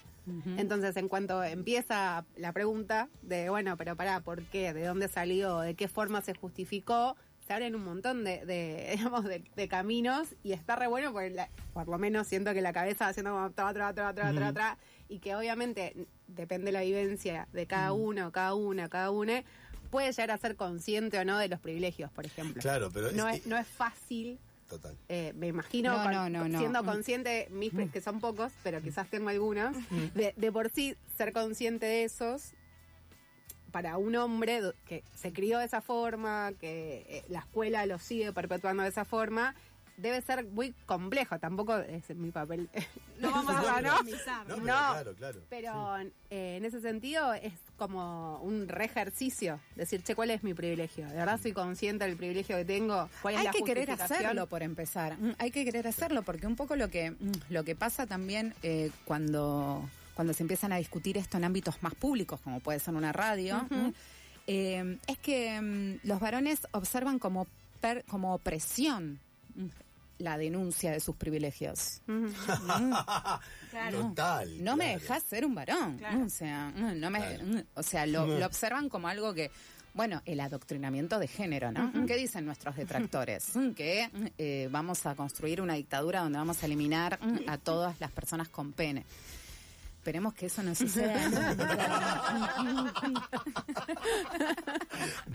Entonces, 0.59 0.95
en 0.97 1.07
cuanto 1.07 1.43
empieza 1.43 2.25
la 2.37 2.51
pregunta 2.53 3.09
de, 3.21 3.49
bueno, 3.49 3.75
pero 3.77 3.95
pará, 3.95 4.19
¿por 4.21 4.43
qué? 4.43 4.73
¿De 4.73 4.85
dónde 4.85 5.07
salió? 5.07 5.59
¿De 5.59 5.75
qué 5.75 5.87
forma 5.87 6.21
se 6.21 6.33
justificó? 6.35 7.15
Se 7.47 7.53
abren 7.53 7.75
un 7.75 7.83
montón 7.83 8.23
de, 8.23 8.45
de, 8.45 8.91
digamos, 8.95 9.23
de, 9.25 9.43
de 9.55 9.67
caminos 9.67 10.27
y 10.43 10.51
está 10.53 10.75
re 10.75 10.87
bueno 10.87 11.11
porque 11.11 11.31
la- 11.31 11.49
por 11.73 11.87
lo 11.87 11.97
menos 11.97 12.27
siento 12.27 12.53
que 12.53 12.61
la 12.61 12.71
cabeza 12.71 13.05
va 13.05 13.09
haciendo 13.11 13.31
como 13.31 13.49
tra, 13.51 13.73
tra, 13.73 13.93
tra, 13.93 14.13
tra, 14.13 14.31
tra, 14.33 14.53
tra, 14.53 14.77
y 15.09 15.19
que 15.19 15.35
obviamente 15.35 16.07
depende 16.27 16.65
de 16.67 16.71
la 16.73 16.81
vivencia 16.81 17.47
de 17.51 17.65
cada 17.65 17.91
uno, 17.93 18.31
cada 18.31 18.53
una, 18.53 18.87
cada 18.89 19.11
una, 19.11 19.43
puede 19.89 20.11
llegar 20.11 20.31
a 20.31 20.37
ser 20.37 20.55
consciente 20.55 21.17
o 21.19 21.25
no 21.25 21.37
de 21.37 21.49
los 21.49 21.59
privilegios, 21.59 22.11
por 22.11 22.25
ejemplo. 22.25 22.61
Claro, 22.61 22.89
pero 22.93 23.11
no, 23.11 23.27
es- 23.27 23.39
es, 23.39 23.47
no 23.47 23.57
es 23.57 23.67
fácil 23.67 24.39
Total. 24.71 24.97
eh, 25.09 25.33
me 25.35 25.47
imagino, 25.47 25.91
No, 25.97 26.03
con- 26.03 26.11
no, 26.13 26.29
no, 26.29 26.47
no. 26.47 26.57
siendo 26.59 26.81
Mm. 26.81 26.85
consciente, 26.85 27.47
mis 27.51 27.73
que 27.91 28.01
son 28.01 28.19
pocos, 28.21 28.51
pero 28.63 28.81
quizás 28.81 29.07
tengo 29.09 29.29
algunos, 29.29 29.75
de, 30.15 30.33
de 30.35 30.51
por 30.51 30.69
sí 30.69 30.95
ser 31.17 31.33
consciente 31.33 31.85
de 31.85 32.03
esos, 32.05 32.53
para 33.71 33.97
un 33.97 34.15
hombre 34.15 34.61
que 34.85 35.03
se 35.15 35.31
crió 35.31 35.59
de 35.59 35.65
esa 35.65 35.81
forma, 35.81 36.51
que 36.59 37.05
eh, 37.07 37.23
la 37.29 37.39
escuela 37.39 37.85
lo 37.85 37.99
sigue 37.99 38.31
perpetuando 38.33 38.83
de 38.83 38.89
esa 38.89 39.05
forma, 39.05 39.55
debe 40.01 40.21
ser 40.21 40.45
muy 40.45 40.73
complejo, 40.85 41.39
tampoco 41.39 41.77
es 41.77 42.09
mi 42.15 42.31
papel. 42.31 42.69
No 43.19 43.29
vamos 43.29 43.55
a 43.67 43.81
¿no? 43.81 44.01
minimizar. 44.03 44.47
No, 44.47 44.55
No. 44.57 44.63
pero 44.63 45.15
claro, 45.15 45.15
claro. 45.15 45.41
Pero 45.49 45.97
eh, 46.31 46.55
en 46.57 46.65
ese 46.65 46.81
sentido 46.81 47.33
es 47.33 47.53
como 47.77 48.39
un 48.41 48.67
re 48.67 48.85
ejercicio, 48.85 49.59
decir, 49.75 50.01
che, 50.03 50.15
¿cuál 50.15 50.31
es 50.31 50.43
mi 50.43 50.53
privilegio? 50.55 51.07
¿De 51.07 51.13
verdad 51.15 51.39
soy 51.39 51.51
consciente 51.53 52.05
del 52.05 52.17
privilegio 52.17 52.57
que 52.57 52.65
tengo? 52.65 53.09
¿Cuál 53.21 53.35
es 53.35 53.39
Hay 53.41 53.45
la 53.45 53.51
que 53.51 53.61
querer 53.63 53.91
hacerlo 53.91 54.47
por 54.47 54.63
empezar. 54.63 55.17
Mm, 55.19 55.33
Hay 55.37 55.51
que 55.51 55.63
querer 55.65 55.87
hacerlo 55.87 56.23
porque 56.23 56.47
un 56.47 56.55
poco 56.55 56.75
lo 56.75 56.89
que 56.89 57.11
mm, 57.11 57.31
lo 57.49 57.63
que 57.63 57.75
pasa 57.75 58.07
también 58.07 58.55
eh, 58.63 58.89
cuando 59.05 59.87
cuando 60.15 60.33
se 60.33 60.43
empiezan 60.43 60.73
a 60.73 60.77
discutir 60.77 61.17
esto 61.17 61.37
en 61.37 61.43
ámbitos 61.45 61.81
más 61.83 61.95
públicos, 61.95 62.41
como 62.41 62.59
puede 62.59 62.79
ser 62.79 62.93
una 62.95 63.11
radio, 63.13 63.65
eh, 64.47 64.97
es 65.07 65.17
que 65.19 65.61
mm, 65.61 66.07
los 66.07 66.19
varones 66.19 66.67
observan 66.71 67.19
como 67.19 67.47
per- 67.79 68.03
como 68.05 68.33
opresión 68.33 69.19
la 70.21 70.37
denuncia 70.37 70.91
de 70.91 70.99
sus 70.99 71.15
privilegios. 71.15 72.01
Ujú. 72.07 72.31
Total. 73.91 74.63
No 74.63 74.75
me 74.75 74.93
dejas 74.93 75.23
ser 75.23 75.45
un 75.45 75.55
varón. 75.55 75.97
Claro. 75.97 76.25
O 76.25 76.29
sea, 76.29 76.71
mm, 76.75 76.99
no 76.99 77.09
me, 77.09 77.19
Claro. 77.19 77.43
mm, 77.45 77.61
o 77.75 77.83
sea, 77.83 78.05
lo, 78.05 78.25
lo 78.27 78.45
observan 78.45 78.89
como 78.89 79.07
algo 79.07 79.33
que, 79.33 79.49
bueno, 79.93 80.21
el 80.25 80.39
adoctrinamiento 80.39 81.19
de 81.19 81.27
género, 81.27 81.71
¿no? 81.71 81.91
¿Qué 82.05 82.15
dicen 82.17 82.45
nuestros 82.45 82.75
detractores? 82.75 83.51
Mm, 83.55 83.71
que 83.71 84.09
eh, 84.37 84.67
vamos 84.71 85.05
a 85.05 85.15
construir 85.15 85.61
una 85.61 85.73
dictadura 85.75 86.21
donde 86.21 86.37
vamos 86.37 86.61
a 86.63 86.65
eliminar 86.65 87.19
mm, 87.21 87.49
a 87.49 87.57
todas 87.57 87.99
las 87.99 88.11
personas 88.11 88.49
con 88.49 88.71
pene. 88.73 89.05
Esperemos 90.01 90.33
que 90.33 90.47
eso 90.47 90.63
no 90.63 90.73
suceda. 90.75 91.13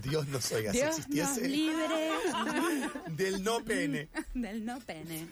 Dios 0.03 0.27
nos 0.27 0.51
oiga, 0.51 0.73
Dios 0.73 0.95
si 0.95 1.01
nos 1.01 1.07
existiese 1.07 1.47
libre 1.47 2.11
del 3.15 3.41
no 3.43 3.63
pene. 3.63 4.09
del 4.33 4.65
no 4.65 4.77
pene. 4.79 5.25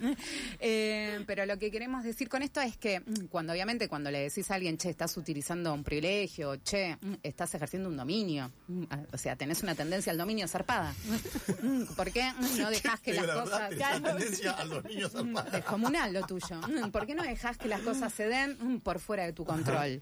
Eh, 0.60 1.22
pero 1.28 1.46
lo 1.46 1.60
que 1.60 1.70
queremos 1.70 2.06
decir 2.06 2.30
con 2.30 2.44
esto 2.44 2.62
es 2.62 2.78
que 2.78 3.02
mm, 3.02 3.26
cuando 3.30 3.52
obviamente 3.52 3.90
cuando 3.90 4.10
le 4.10 4.20
decís 4.20 4.50
a 4.52 4.56
alguien, 4.56 4.78
che, 4.78 4.90
estás 4.90 5.18
utilizando 5.18 5.74
un 5.74 5.84
privilegio, 5.84 6.56
che, 6.64 6.96
mm, 6.96 7.16
estás 7.22 7.54
ejerciendo 7.56 7.90
un 7.90 7.98
dominio, 7.98 8.50
mm, 8.70 8.84
o 9.12 9.18
sea, 9.18 9.36
tenés 9.36 9.64
una 9.64 9.76
tendencia 9.76 10.14
al 10.14 10.18
dominio 10.18 10.48
zarpada. 10.48 10.94
¿Por 11.98 12.10
qué 12.12 12.32
no 12.58 12.70
dejás 12.70 13.02
que 13.02 13.14
las 13.14 13.28
cosas... 13.28 13.70
tendencia 13.70 14.52
a 14.52 14.64
los 14.64 14.82
niños 14.86 15.12
zarpadas. 15.12 15.52
Descomunal 15.52 16.14
lo 16.14 16.26
tuyo. 16.26 16.62
¿Por 16.94 17.06
qué 17.06 17.16
no 17.16 17.24
dejás 17.24 17.58
que 17.58 17.68
las 17.68 17.82
cosas 17.82 18.14
se 18.14 18.28
den 18.28 18.80
por 18.80 19.00
fuera 19.00 19.25
de 19.26 19.34
tu 19.34 19.46
control? 19.46 20.02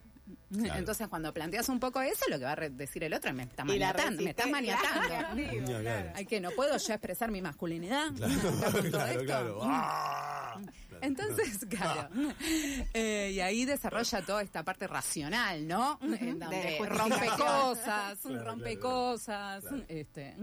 Claro. 0.51 0.79
Entonces, 0.79 1.07
cuando 1.07 1.33
planteas 1.33 1.67
un 1.69 1.79
poco 1.79 2.01
eso, 2.01 2.25
lo 2.29 2.39
que 2.39 2.45
va 2.45 2.53
a 2.53 2.69
decir 2.69 3.03
el 3.03 3.13
otro 3.13 3.29
es 3.31 3.35
me 3.35 3.43
está 3.43 3.65
maniatando, 3.65 4.21
me 4.21 4.29
está 4.29 4.47
maniatando. 4.47 5.07
Claro. 5.81 6.11
Ay, 6.15 6.25
que 6.25 6.39
no 6.39 6.51
puedo 6.51 6.77
yo 6.77 6.93
expresar 6.93 7.29
mi 7.29 7.41
masculinidad. 7.41 8.13
Claro, 8.15 8.81
claro, 8.91 9.25
claro. 9.25 9.59
Ah. 9.63 10.61
Entonces, 11.01 11.65
claro. 11.69 12.09
Eh, 12.93 13.31
y 13.33 13.39
ahí 13.41 13.65
desarrolla 13.65 14.21
toda 14.21 14.41
esta 14.41 14.63
parte 14.63 14.87
racional, 14.87 15.67
¿no? 15.67 15.99
En 16.01 16.39
donde 16.39 16.57
De 16.57 16.79
rompe 16.85 17.27
cosas, 17.37 18.19
Claro, 18.21 18.43
rompe 18.45 18.77
claro, 18.77 18.81
cosas. 18.81 19.65
Este. 19.89 20.35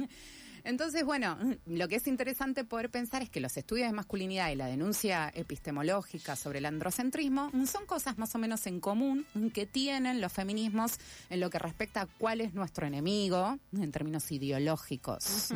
Entonces, 0.71 1.05
bueno, 1.05 1.37
lo 1.67 1.89
que 1.89 1.97
es 1.97 2.07
interesante 2.07 2.65
poder 2.65 2.91
pensar 2.91 3.23
es 3.23 3.29
que 3.29 3.41
los 3.41 3.57
estudios 3.57 3.89
de 3.89 3.93
masculinidad 3.93 4.51
y 4.51 4.55
la 4.55 4.67
denuncia 4.67 5.31
epistemológica 5.35 6.37
sobre 6.37 6.61
el 6.61 6.67
androcentrismo 6.67 7.51
son 7.67 7.87
cosas 7.87 8.19
más 8.19 8.35
o 8.37 8.39
menos 8.39 8.67
en 8.67 8.81
común 8.81 9.27
que 9.53 9.67
tienen 9.67 10.21
los 10.21 10.33
feminismos 10.33 10.99
en 11.29 11.41
lo 11.41 11.51
que 11.51 11.59
respecta 11.59 12.03
a 12.03 12.07
cuál 12.07 12.41
es 12.41 12.55
nuestro 12.55 12.87
enemigo 12.87 13.59
en 13.73 13.91
términos 13.91 14.31
ideológicos. 14.31 15.51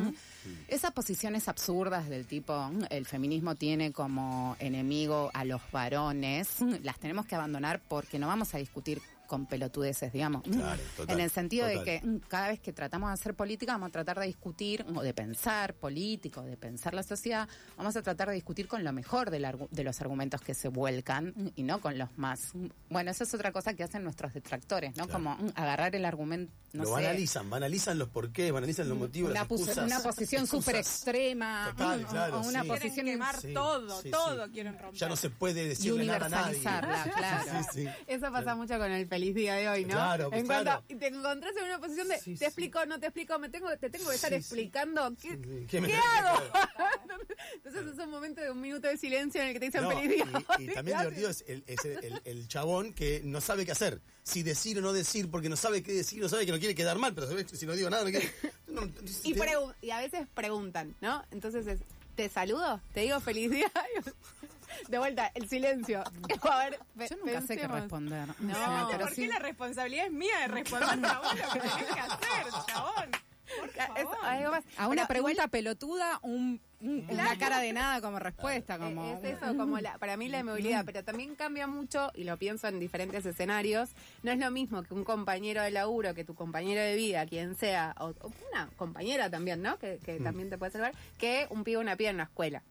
Esas 0.67 0.91
posiciones 0.91 1.47
absurdas 1.47 2.09
del 2.09 2.25
tipo 2.25 2.69
el 2.89 3.05
feminismo 3.05 3.55
tiene 3.55 3.93
como 3.93 4.57
enemigo 4.59 5.31
a 5.33 5.45
los 5.45 5.61
varones, 5.71 6.59
las 6.83 6.99
tenemos 6.99 7.25
que 7.25 7.35
abandonar 7.35 7.81
porque 7.87 8.19
no 8.19 8.27
vamos 8.27 8.53
a 8.53 8.57
discutir 8.57 9.01
con 9.25 9.45
pelotudeces, 9.45 10.11
digamos. 10.13 10.43
Claro, 10.43 10.81
total, 10.95 11.15
en 11.15 11.23
el 11.23 11.29
sentido 11.29 11.67
total. 11.67 11.85
de 11.85 11.99
que 12.01 12.05
mm, 12.07 12.17
cada 12.27 12.47
vez 12.49 12.59
que 12.59 12.73
tratamos 12.73 13.09
de 13.09 13.13
hacer 13.13 13.33
política 13.33 13.73
vamos 13.73 13.89
a 13.89 13.91
tratar 13.91 14.19
de 14.19 14.27
discutir 14.27 14.85
o 14.95 15.01
de 15.01 15.13
pensar 15.13 15.73
político, 15.73 16.41
de 16.43 16.57
pensar 16.57 16.93
la 16.93 17.03
sociedad, 17.03 17.47
vamos 17.77 17.95
a 17.95 18.01
tratar 18.01 18.29
de 18.29 18.35
discutir 18.35 18.67
con 18.67 18.83
lo 18.83 18.91
mejor 18.93 19.29
del 19.31 19.45
argu- 19.45 19.69
de 19.69 19.83
los 19.83 19.99
argumentos 20.01 20.41
que 20.41 20.53
se 20.53 20.67
vuelcan 20.67 21.33
mm, 21.35 21.47
y 21.55 21.63
no 21.63 21.81
con 21.81 21.97
los 21.97 22.17
más. 22.17 22.53
mm, 22.55 22.67
Bueno, 22.89 23.11
eso 23.11 23.23
es 23.23 23.33
otra 23.33 23.51
cosa 23.51 23.73
que 23.73 23.83
hacen 23.83 24.03
nuestros 24.03 24.33
detractores, 24.33 24.95
¿no? 24.97 25.05
Claro. 25.07 25.13
Como 25.13 25.35
mm, 25.35 25.51
agarrar 25.55 25.95
el 25.95 26.05
argumento, 26.05 26.51
no 26.73 26.83
lo 26.83 26.89
sé, 26.89 27.03
banalizan, 27.03 27.49
banalizan 27.49 27.97
los 27.99 28.09
porqués, 28.09 28.51
banalizan 28.51 28.89
los 28.89 28.97
motivos, 28.97 29.31
una, 29.31 29.41
las 29.41 29.47
pos- 29.47 29.61
excusas. 29.61 29.85
una 29.85 29.99
posición 30.01 30.47
súper 30.47 30.75
extrema, 30.77 31.73
Total, 31.77 32.01
mm, 32.01 32.03
o- 32.03 32.07
claro, 32.07 32.37
o 32.39 32.47
una 32.47 32.61
sí. 32.61 32.67
posición 32.67 32.93
Quieren 33.05 33.13
quemar 33.13 33.39
Sí, 33.41 33.53
todo, 33.53 34.01
sí, 34.01 34.11
todo 34.11 34.45
sí. 34.45 34.51
quieren 34.51 34.77
romper. 34.79 34.99
Ya 34.99 35.09
no 35.09 35.15
se 35.15 35.29
puede 35.29 35.67
decirle 35.67 36.05
nada 36.05 36.25
a 36.25 36.29
nadie. 36.29 36.55
universalizarla, 36.57 37.03
claro. 37.15 37.63
Sí, 37.73 37.83
sí. 37.83 37.89
Eso 38.07 38.31
pasa 38.31 38.55
mucho 38.55 38.77
con 38.77 38.91
el 38.91 39.07
feliz 39.15 39.33
día 39.35 39.55
de 39.55 39.69
hoy, 39.69 39.85
¿no? 39.85 39.91
Claro, 39.93 40.29
pues 40.29 40.41
en 40.41 40.47
cuanto 40.47 40.63
claro. 40.65 40.83
y 40.89 40.95
te 40.95 41.07
encontrás 41.07 41.55
en 41.55 41.63
una 41.63 41.79
posición 41.79 42.07
de 42.09 42.17
Sí, 42.19 42.31
te 42.33 42.37
sí. 42.37 42.45
explico, 42.45 42.85
no 42.85 42.99
te 42.99 43.05
explico, 43.07 43.39
me 43.39 43.47
tengo, 43.49 43.69
te 43.77 43.89
tengo 43.89 44.09
que 44.09 44.15
estar 44.15 44.29
Sí, 44.31 44.35
sí. 44.35 44.41
explicando 44.41 45.15
qué, 45.21 45.29
Sí, 45.29 45.35
sí. 45.35 45.49
¿qué 45.61 45.65
¿Qué 45.67 45.81
me- 45.81 45.95
hago. 45.95 46.43
Entonces 47.55 47.93
es 47.93 47.99
un 47.99 48.09
momento 48.11 48.41
de 48.41 48.51
un 48.51 48.59
minuto 48.59 48.87
de 48.87 48.97
silencio 48.97 49.41
en 49.41 49.47
el 49.47 49.53
que 49.53 49.59
te 49.59 49.65
dicen 49.67 49.83
No, 49.83 49.89
feliz 49.91 50.09
día. 50.09 50.25
y, 50.59 50.67
también 50.67 50.97
divertido 50.97 51.29
es, 51.29 51.45
el, 51.47 51.63
es 51.67 51.85
el, 51.85 52.03
el- 52.03 52.21
el 52.25 52.47
chabón 52.49 52.93
que 52.93 53.21
no 53.23 53.39
sabe 53.39 53.65
qué 53.65 53.71
hacer. 53.71 54.01
Si 54.23 54.43
decir 54.43 54.77
o 54.79 54.81
no 54.81 54.91
decir, 54.91 55.29
porque 55.31 55.47
no 55.49 55.55
sabe 55.55 55.81
qué 55.81 55.93
decir, 55.93 56.21
no 56.21 56.27
sabe 56.27 56.45
que 56.45 56.51
no 56.51 56.59
quiere 56.59 56.75
quedar 56.75 56.97
mal, 56.97 57.13
pero 57.15 57.27
si 57.47 57.65
no 57.65 57.73
digo 57.73 57.89
nada, 57.89 58.03
no 58.03 58.09
quiere. 58.11 58.29
no, 58.67 58.83
Y, 59.23 59.33
te- 59.33 59.49
y 59.81 59.91
a 59.91 59.99
veces 59.99 60.27
preguntan, 60.33 60.93
¿no? 60.99 61.23
Entonces 61.31 61.65
es, 61.67 61.79
¿te 62.15 62.27
saludo? 62.27 62.81
¿Te 62.93 63.01
digo 63.01 63.19
feliz 63.21 63.49
día? 63.51 63.71
De 64.87 64.97
vuelta, 64.99 65.31
el 65.33 65.47
silencio. 65.49 66.03
A 66.51 66.57
ver, 66.57 66.79
Yo 67.09 67.15
nunca 67.17 67.41
sé 67.41 67.57
qué 67.57 67.67
responder. 67.67 68.27
No, 68.39 68.53
O 68.53 68.55
sea, 68.55 68.81
¿por 68.83 68.91
pero 68.91 69.07
qué 69.07 69.15
sí- 69.15 69.27
la 69.27 69.39
responsabilidad 69.39 70.05
es 70.07 70.11
mía 70.11 70.39
de 70.41 70.47
responder 70.47 71.05
a 71.11 71.19
vos 71.19 71.35
lo 71.35 71.53
que 71.53 71.59
tenés 71.59 71.75
que 71.75 71.99
hacer, 71.99 72.45
chabón? 72.67 73.11
Por 73.59 73.69
Es 73.69 74.03
favor. 74.03 74.25
algo 74.25 74.51
más. 74.51 74.63
A 74.77 74.87
una 74.87 75.05
Pero 75.07 75.19
igual- 75.19 75.35
pregunta 75.35 75.47
pelotuda, 75.49 76.19
un, 76.23 76.59
una 76.81 77.37
cara 77.37 77.59
de 77.59 77.73
nada 77.73 78.01
como 78.01 78.17
respuesta, 78.17 78.79
como... 78.79 79.13
Es 79.23 79.23
eso, 79.23 79.55
como 79.55 79.79
la, 79.79 79.99
para 79.99 80.17
mí 80.17 80.29
la 80.29 80.43
movilidad, 80.43 80.83
pero 80.83 81.03
también 81.03 81.35
cambia 81.35 81.67
mucho, 81.67 82.11
y 82.15 82.23
lo 82.23 82.37
pienso 82.37 82.67
en 82.67 82.79
diferentes 82.79 83.23
escenarios, 83.23 83.91
no 84.23 84.31
es 84.31 84.39
lo 84.39 84.49
mismo 84.49 84.81
que 84.81 84.95
un 84.95 85.03
compañero 85.03 85.61
de 85.61 85.69
laburo, 85.69 86.15
que 86.15 86.23
tu 86.25 86.33
compañero 86.33 86.81
de 86.81 86.95
vida, 86.95 87.23
quien 87.27 87.55
sea, 87.55 87.95
o, 87.99 88.07
o 88.21 88.31
una 88.51 88.67
compañera 88.77 89.29
también, 89.29 89.61
¿no? 89.61 89.77
Que, 89.77 89.99
que 90.03 90.19
también 90.19 90.49
te 90.49 90.57
puede 90.57 90.71
salvar, 90.71 90.93
que 91.19 91.45
un 91.51 91.63
pibe 91.63 91.77
o 91.77 91.81
una 91.81 91.95
piba 91.95 92.09
en 92.09 92.17
la 92.17 92.23
escuela, 92.23 92.63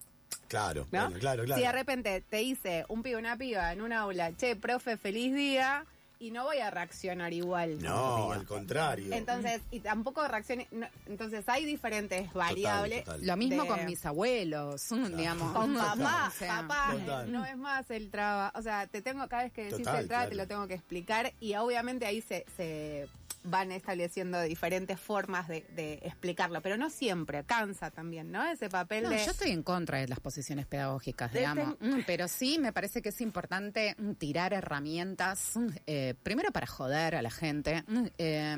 Claro, 0.49 0.87
¿no? 0.91 1.01
bueno, 1.03 1.19
claro, 1.19 1.45
claro. 1.45 1.61
Si 1.61 1.67
de 1.67 1.73
repente 1.73 2.21
te 2.21 2.39
dice 2.39 2.85
un 2.89 3.03
pibe 3.03 3.17
una 3.17 3.37
piba 3.37 3.73
en 3.73 3.81
un 3.81 3.93
aula, 3.93 4.33
che, 4.33 4.57
profe, 4.57 4.97
feliz 4.97 5.35
día, 5.35 5.85
y 6.19 6.31
no 6.31 6.45
voy 6.45 6.59
a 6.59 6.71
reaccionar 6.71 7.33
igual. 7.33 7.81
No, 7.83 8.33
al 8.33 8.47
contrario. 8.47 9.13
Entonces, 9.13 9.61
y 9.71 9.81
tampoco 9.81 10.27
reaccione, 10.27 10.69
no, 10.71 10.87
entonces 11.07 11.49
hay 11.49 11.65
diferentes 11.65 12.33
variables. 12.33 13.05
total. 13.05 13.27
Lo 13.27 13.37
mismo 13.37 13.63
de- 13.63 13.69
con 13.69 13.85
mis 13.85 14.05
abuelos, 14.07 14.87
digamos. 15.17 15.53
Con 15.53 15.75
papá, 15.77 16.29
o 16.35 16.39
sea, 16.39 16.63
papá, 16.67 16.93
Total. 16.93 17.33
no 17.33 17.45
es 17.45 17.57
más 17.57 17.91
el 17.91 18.11
traba. 18.11 18.53
O 18.55 18.63
sea, 18.63 18.87
te 18.87 19.03
tengo, 19.03 19.29
cada 19.29 19.45
vez 19.45 19.53
que 19.53 19.65
decís 19.65 19.79
Total, 19.79 20.01
el 20.03 20.09
traba, 20.09 20.25
te 20.25 20.31
claro. 20.31 20.43
lo 20.45 20.49
tengo 20.49 20.69
que 20.69 20.75
explicar. 20.75 21.33
Y 21.41 21.55
obviamente 21.57 22.07
ahí 22.07 22.21
se, 22.21 22.45
se 22.57 23.09
van 23.47 23.73
estableciendo 23.73 24.41
diferentes 24.41 24.99
formas 24.99 25.49
de, 25.49 25.67
de 25.77 25.95
explicarlo. 26.03 26.63
Pero 26.63 26.79
no 26.79 26.89
siempre, 26.89 27.45
cansa 27.45 27.91
también, 27.91 28.33
¿no? 28.33 28.43
Ese 28.47 28.71
papel 28.71 29.05
No, 29.05 29.11
de. 29.11 29.19
yo 29.23 29.33
estoy 29.33 29.51
en 29.51 29.63
contra 29.63 29.99
de 29.99 30.09
las 30.09 30.19
posiciones 30.21 30.65
pedagógicas, 30.67 31.31
De- 31.33 31.41
digamos, 31.41 31.77
Mm, 31.81 32.01
pero 32.07 32.27
sí 32.29 32.59
me 32.59 32.73
parece 32.73 33.03
que 33.03 33.11
es 33.11 33.21
importante 33.21 33.95
mm, 33.99 34.13
tirar 34.13 34.55
herramientas, 34.55 35.57
mm, 35.57 35.67
eh, 35.87 36.04
primero 36.23 36.51
para 36.53 36.67
joder 36.67 37.15
a 37.15 37.23
la 37.23 37.31
gente, 37.31 37.85
eh, 38.19 38.57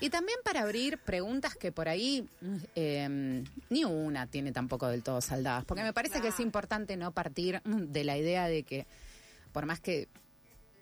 y 0.00 0.08
también 0.08 0.38
para 0.44 0.62
abrir 0.62 0.98
preguntas 0.98 1.54
que 1.54 1.72
por 1.72 1.88
ahí 1.88 2.26
eh, 2.74 3.44
ni 3.68 3.84
una 3.84 4.26
tiene 4.26 4.50
tampoco 4.52 4.88
del 4.88 5.02
todo 5.02 5.20
saldadas, 5.20 5.64
porque 5.64 5.82
me 5.82 5.92
parece 5.92 6.20
que 6.20 6.28
es 6.28 6.40
importante 6.40 6.96
no 6.96 7.12
partir 7.12 7.60
de 7.64 8.04
la 8.04 8.16
idea 8.16 8.48
de 8.48 8.62
que, 8.62 8.86
por 9.52 9.66
más 9.66 9.80
que 9.80 10.08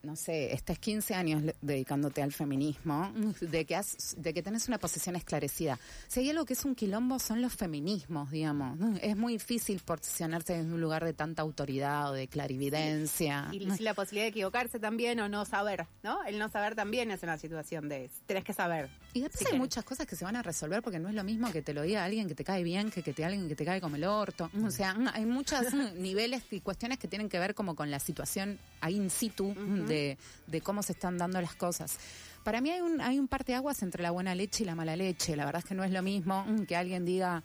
no 0.03 0.17
sé, 0.17 0.53
estés 0.53 0.79
15 0.79 1.15
años 1.15 1.43
dedicándote 1.61 2.23
al 2.23 2.33
feminismo, 2.33 3.13
de 3.41 3.65
que 3.65 3.77
has, 3.77 4.17
de 4.19 4.35
que 4.35 4.43
tenés 4.43 4.69
una 4.69 4.79
posición 4.79 5.17
esclarecida. 5.17 5.79
Si 6.07 6.21
hay 6.21 6.31
algo 6.31 6.45
que 6.45 6.53
es 6.55 6.65
un 6.65 6.75
quilombo 6.75 7.19
son 7.19 7.43
los 7.43 7.55
feminismos, 7.55 8.31
digamos. 8.31 8.79
Es 9.03 9.17
muy 9.17 9.35
difícil 9.35 9.81
posicionarse 9.81 10.57
en 10.57 10.73
un 10.73 10.81
lugar 10.81 11.05
de 11.05 11.13
tanta 11.13 11.43
autoridad 11.43 12.11
o 12.11 12.13
de 12.13 12.29
clarividencia. 12.29 13.49
Y 13.53 13.61
la 13.81 13.95
posibilidad 13.95 14.25
de 14.25 14.31
equivocarse 14.31 14.79
también 14.79 15.21
o 15.21 15.29
no 15.29 15.45
saber, 15.45 15.87
¿no? 16.03 16.23
El 16.25 16.39
no 16.39 16.49
saber 16.49 16.75
también 16.75 17.11
es 17.11 17.23
una 17.23 17.39
situación 17.39 17.89
de. 17.89 18.11
Tenés 18.27 18.45
que 18.45 18.53
saber. 18.53 18.89
Y 19.15 19.21
después 19.21 19.39
si 19.39 19.45
hay 19.47 19.51
querés. 19.53 19.61
muchas 19.61 19.85
cosas 19.85 20.07
que 20.07 20.17
se 20.17 20.25
van 20.25 20.37
a 20.37 20.43
resolver 20.43 20.83
porque 20.83 20.99
no 20.99 21.09
es 21.09 21.15
lo 21.15 21.25
mismo 21.25 21.51
que 21.51 21.63
te 21.63 21.73
lo 21.73 21.83
diga 21.83 22.05
alguien 22.05 22.29
que 22.29 22.35
te 22.35 22.45
cae 22.45 22.63
bien 22.63 22.91
que 22.91 23.03
que 23.03 23.13
te 23.13 23.25
alguien 23.25 23.49
que 23.49 23.57
te 23.57 23.65
cae 23.65 23.81
como 23.81 23.97
el 23.97 24.05
orto. 24.05 24.51
O 24.65 24.71
sea, 24.71 24.97
hay 25.15 25.25
muchos 25.25 25.61
niveles 25.97 26.43
y 26.51 26.61
cuestiones 26.61 26.99
que 26.99 27.09
tienen 27.09 27.29
que 27.29 27.39
ver 27.39 27.55
como 27.55 27.75
con 27.75 27.91
la 27.91 27.99
situación 28.01 28.59
ahí 28.81 28.99
in 28.99 29.11
situ 29.11 29.55
de, 29.89 30.19
de 30.47 30.61
cómo 30.61 30.83
se 30.83 30.93
están 30.93 31.19
dando 31.19 31.41
las 31.41 31.55
cosas. 31.55 31.99
Para 32.45 32.61
mí 32.61 32.71
hay 32.71 32.81
un, 32.81 33.01
hay 33.01 33.19
un 33.19 33.29
parteaguas 33.29 33.83
entre 33.83 34.03
la 34.03 34.11
buena 34.11 34.35
leche 34.35 34.63
y 34.63 34.67
la 34.67 34.75
mala 34.75 34.97
leche. 34.97 35.37
La 35.37 35.45
verdad 35.45 35.61
es 35.61 35.69
que 35.69 35.75
no 35.75 35.85
es 35.85 35.91
lo 35.91 36.03
mismo 36.03 36.45
mm, 36.47 36.65
que 36.67 36.77
alguien 36.77 37.05
diga... 37.05 37.43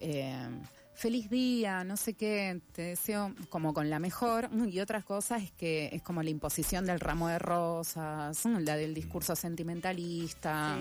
eh, 0.00 0.48
feliz 1.00 1.30
día, 1.30 1.82
no 1.82 1.96
sé 1.96 2.12
qué, 2.12 2.60
te 2.74 2.82
deseo 2.82 3.34
como 3.48 3.72
con 3.72 3.88
la 3.88 3.98
mejor. 3.98 4.50
Y 4.70 4.80
otras 4.80 5.02
cosas 5.02 5.42
es 5.42 5.50
que 5.52 5.88
es 5.92 6.02
como 6.02 6.22
la 6.22 6.28
imposición 6.28 6.84
del 6.84 7.00
ramo 7.00 7.28
de 7.28 7.38
rosas, 7.38 8.44
la 8.44 8.76
del 8.76 8.92
discurso 8.92 9.34
sentimentalista. 9.34 10.76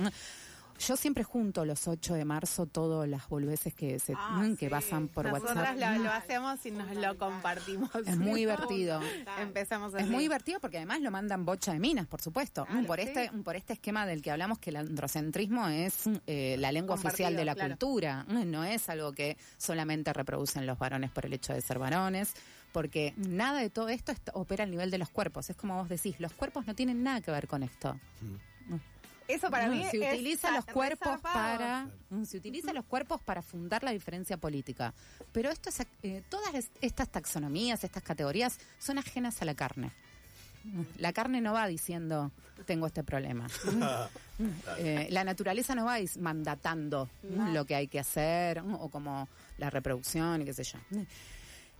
Yo 0.79 0.95
siempre 0.95 1.23
junto 1.23 1.65
los 1.65 1.87
8 1.87 2.13
de 2.13 2.25
marzo 2.25 2.65
todas 2.65 3.07
las 3.07 3.27
boludeces 3.27 3.73
que 3.73 3.99
se 3.99 4.13
Ah, 4.15 4.41
que 4.57 4.65
sí. 4.67 4.69
pasan 4.69 5.07
por 5.09 5.25
Nosotras 5.25 5.75
WhatsApp. 5.75 5.97
lo, 5.97 6.03
lo 6.05 6.11
hacemos 6.11 6.65
y 6.65 6.71
nos 6.71 6.95
lo 6.95 7.17
compartimos. 7.17 7.89
Es 8.07 8.17
muy 8.17 8.39
divertido. 8.41 9.01
Empezamos 9.39 9.93
Es 9.93 10.01
así. 10.03 10.09
muy 10.09 10.23
divertido 10.23 10.59
porque 10.59 10.77
además 10.77 11.01
lo 11.01 11.11
mandan 11.11 11.45
bocha 11.45 11.73
de 11.73 11.79
minas, 11.79 12.07
por 12.07 12.21
supuesto. 12.21 12.65
Claro, 12.65 12.87
por 12.87 12.99
sí. 12.99 13.07
este 13.07 13.31
por 13.43 13.55
este 13.55 13.73
esquema 13.73 14.05
del 14.05 14.21
que 14.21 14.31
hablamos 14.31 14.59
que 14.59 14.69
el 14.69 14.77
androcentrismo 14.77 15.67
es 15.67 16.03
eh, 16.27 16.55
la 16.59 16.71
lengua 16.71 16.95
oficial 16.95 17.35
de 17.35 17.45
la 17.45 17.55
cultura. 17.55 18.23
No 18.29 18.63
es 18.63 18.87
algo 18.89 19.11
que 19.11 19.37
solamente 19.57 20.13
reproducen 20.13 20.65
los 20.65 20.79
varones 20.79 21.11
por 21.11 21.25
el 21.25 21.33
hecho 21.33 21.53
de 21.53 21.61
ser 21.61 21.77
varones. 21.79 22.33
Porque 22.71 23.13
nada 23.17 23.59
de 23.59 23.71
todo 23.71 23.89
esto 23.89 24.11
est- 24.11 24.29
opera 24.33 24.63
al 24.63 24.69
nivel 24.69 24.91
de 24.91 24.99
los 24.99 25.09
cuerpos. 25.09 25.49
Es 25.49 25.55
como 25.55 25.75
vos 25.75 25.89
decís, 25.89 26.19
los 26.19 26.31
cuerpos 26.33 26.67
no 26.67 26.75
tienen 26.75 27.01
nada 27.01 27.19
que 27.19 27.31
ver 27.31 27.47
con 27.47 27.63
esto. 27.63 27.99
Eso 29.29 29.49
para 29.49 29.67
No, 29.67 29.75
mí 29.75 29.85
se 29.89 29.97
es 30.05 30.13
utiliza 30.15 30.49
za- 30.49 30.55
los 30.55 30.65
cuerpos 30.65 31.07
zarpado. 31.07 31.33
para 31.33 31.87
se 32.25 32.37
utiliza 32.37 32.73
los 32.73 32.83
cuerpos 32.85 33.21
para 33.21 33.41
fundar 33.41 33.83
la 33.83 33.91
diferencia 33.91 34.37
política. 34.37 34.93
Pero 35.31 35.49
esto 35.51 35.69
es, 35.69 35.81
eh, 36.03 36.23
todas 36.29 36.53
es- 36.55 36.71
estas 36.81 37.07
taxonomías 37.09 37.83
estas 37.83 38.03
categorías 38.03 38.57
son 38.79 38.97
ajenas 38.97 39.41
a 39.41 39.45
la 39.45 39.53
carne. 39.55 39.91
La 40.97 41.13
carne 41.13 41.39
no 41.39 41.53
va 41.53 41.67
diciendo 41.67 42.31
tengo 42.65 42.85
este 42.87 43.03
problema 43.03 43.47
Eh, 44.77 45.07
la 45.11 45.23
naturaleza 45.23 45.73
no 45.75 45.85
va 45.85 45.97
mandatando 46.19 47.09
lo 47.53 47.65
que 47.65 47.75
hay 47.75 47.87
que 47.87 47.99
hacer 47.99 48.59
o 48.59 48.89
como 48.89 49.27
la 49.57 49.69
reproducción 49.69 50.41
y 50.41 50.45
qué 50.45 50.53
sé 50.53 50.63
yo. 50.63 50.79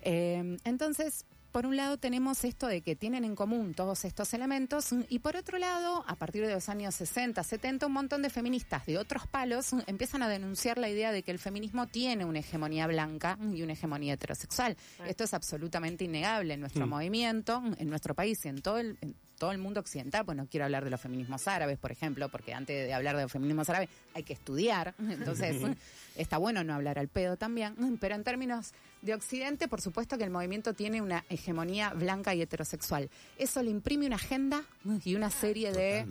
Eh, 0.02 0.58
entonces, 0.64 1.26
por 1.52 1.66
un 1.66 1.76
lado 1.76 1.98
tenemos 1.98 2.44
esto 2.44 2.68
de 2.68 2.82
que 2.82 2.96
tienen 2.96 3.24
en 3.24 3.36
común 3.36 3.74
todos 3.74 4.06
estos 4.06 4.34
elementos 4.34 4.90
y 5.10 5.20
por 5.20 5.36
otro 5.36 5.58
lado, 5.58 6.04
a 6.08 6.16
partir 6.16 6.46
de 6.46 6.54
los 6.54 6.70
años 6.70 6.96
60, 6.96 7.44
70, 7.44 7.88
un 7.88 7.94
montón 7.94 8.22
de 8.22 8.30
feministas 8.30 8.86
de 8.86 8.98
otros 8.98 9.28
palos 9.28 9.72
empiezan 9.88 10.24
a 10.24 10.30
denunciar 10.30 10.78
la 10.78 10.90
idea 10.90 11.12
de 11.12 11.24
que 11.24 11.32
el 11.32 11.40
feminismo 11.40 11.88
tiene 11.88 12.26
una 12.26 12.40
hegemonía 12.40 12.88
blanca 12.88 13.38
y 13.54 13.62
una 13.64 13.74
hegemonía 13.74 14.14
heterosexual. 14.14 14.78
Esto 15.06 15.24
es 15.24 15.34
absolutamente 15.34 16.04
innegable 16.04 16.54
en 16.54 16.62
nuestro 16.62 16.88
movimiento, 16.88 17.62
mm, 17.62 17.76
en 17.78 17.90
nuestro 17.90 18.14
país 18.14 18.46
y 18.46 18.50
en 18.50 18.62
todo 18.62 18.78
el... 18.78 18.98
en 19.02 19.16
todo 19.40 19.52
el 19.52 19.58
mundo 19.58 19.80
occidental, 19.80 20.26
pues 20.26 20.38
no 20.38 20.46
quiero 20.46 20.66
hablar 20.66 20.84
de 20.84 20.92
los 20.92 21.02
feminismos 21.02 21.48
árabes, 21.48 21.80
por 21.80 21.92
ejemplo, 21.92 22.30
porque 22.30 22.54
antes 22.54 22.86
de 22.86 22.94
hablar 22.94 23.16
de 23.16 23.24
los 23.24 23.32
feminismos 23.32 23.70
árabes 23.70 23.90
hay 24.14 24.24
que 24.24 24.34
estudiar, 24.34 24.94
entonces 25.10 25.56
está 26.16 26.38
bueno 26.38 26.64
no 26.64 26.76
hablar 26.76 27.00
al 27.00 27.08
pedo 27.08 27.38
también, 27.38 27.76
pero 28.00 28.16
en 28.16 28.24
términos 28.24 28.74
de 29.02 29.14
Occidente, 29.14 29.68
por 29.68 29.82
supuesto 29.82 30.18
que 30.18 30.26
el 30.26 30.30
movimiento 30.30 30.74
tiene 30.74 31.02
una 31.02 31.24
hegemonía 31.30 31.94
blanca 31.94 32.36
y 32.36 32.42
heterosexual. 32.42 33.10
Eso 33.38 33.64
le 33.64 33.72
imprime 33.72 34.06
una 34.06 34.18
agenda 34.18 34.64
y 35.06 35.16
una 35.16 35.30
serie 35.30 35.72
de 35.72 36.06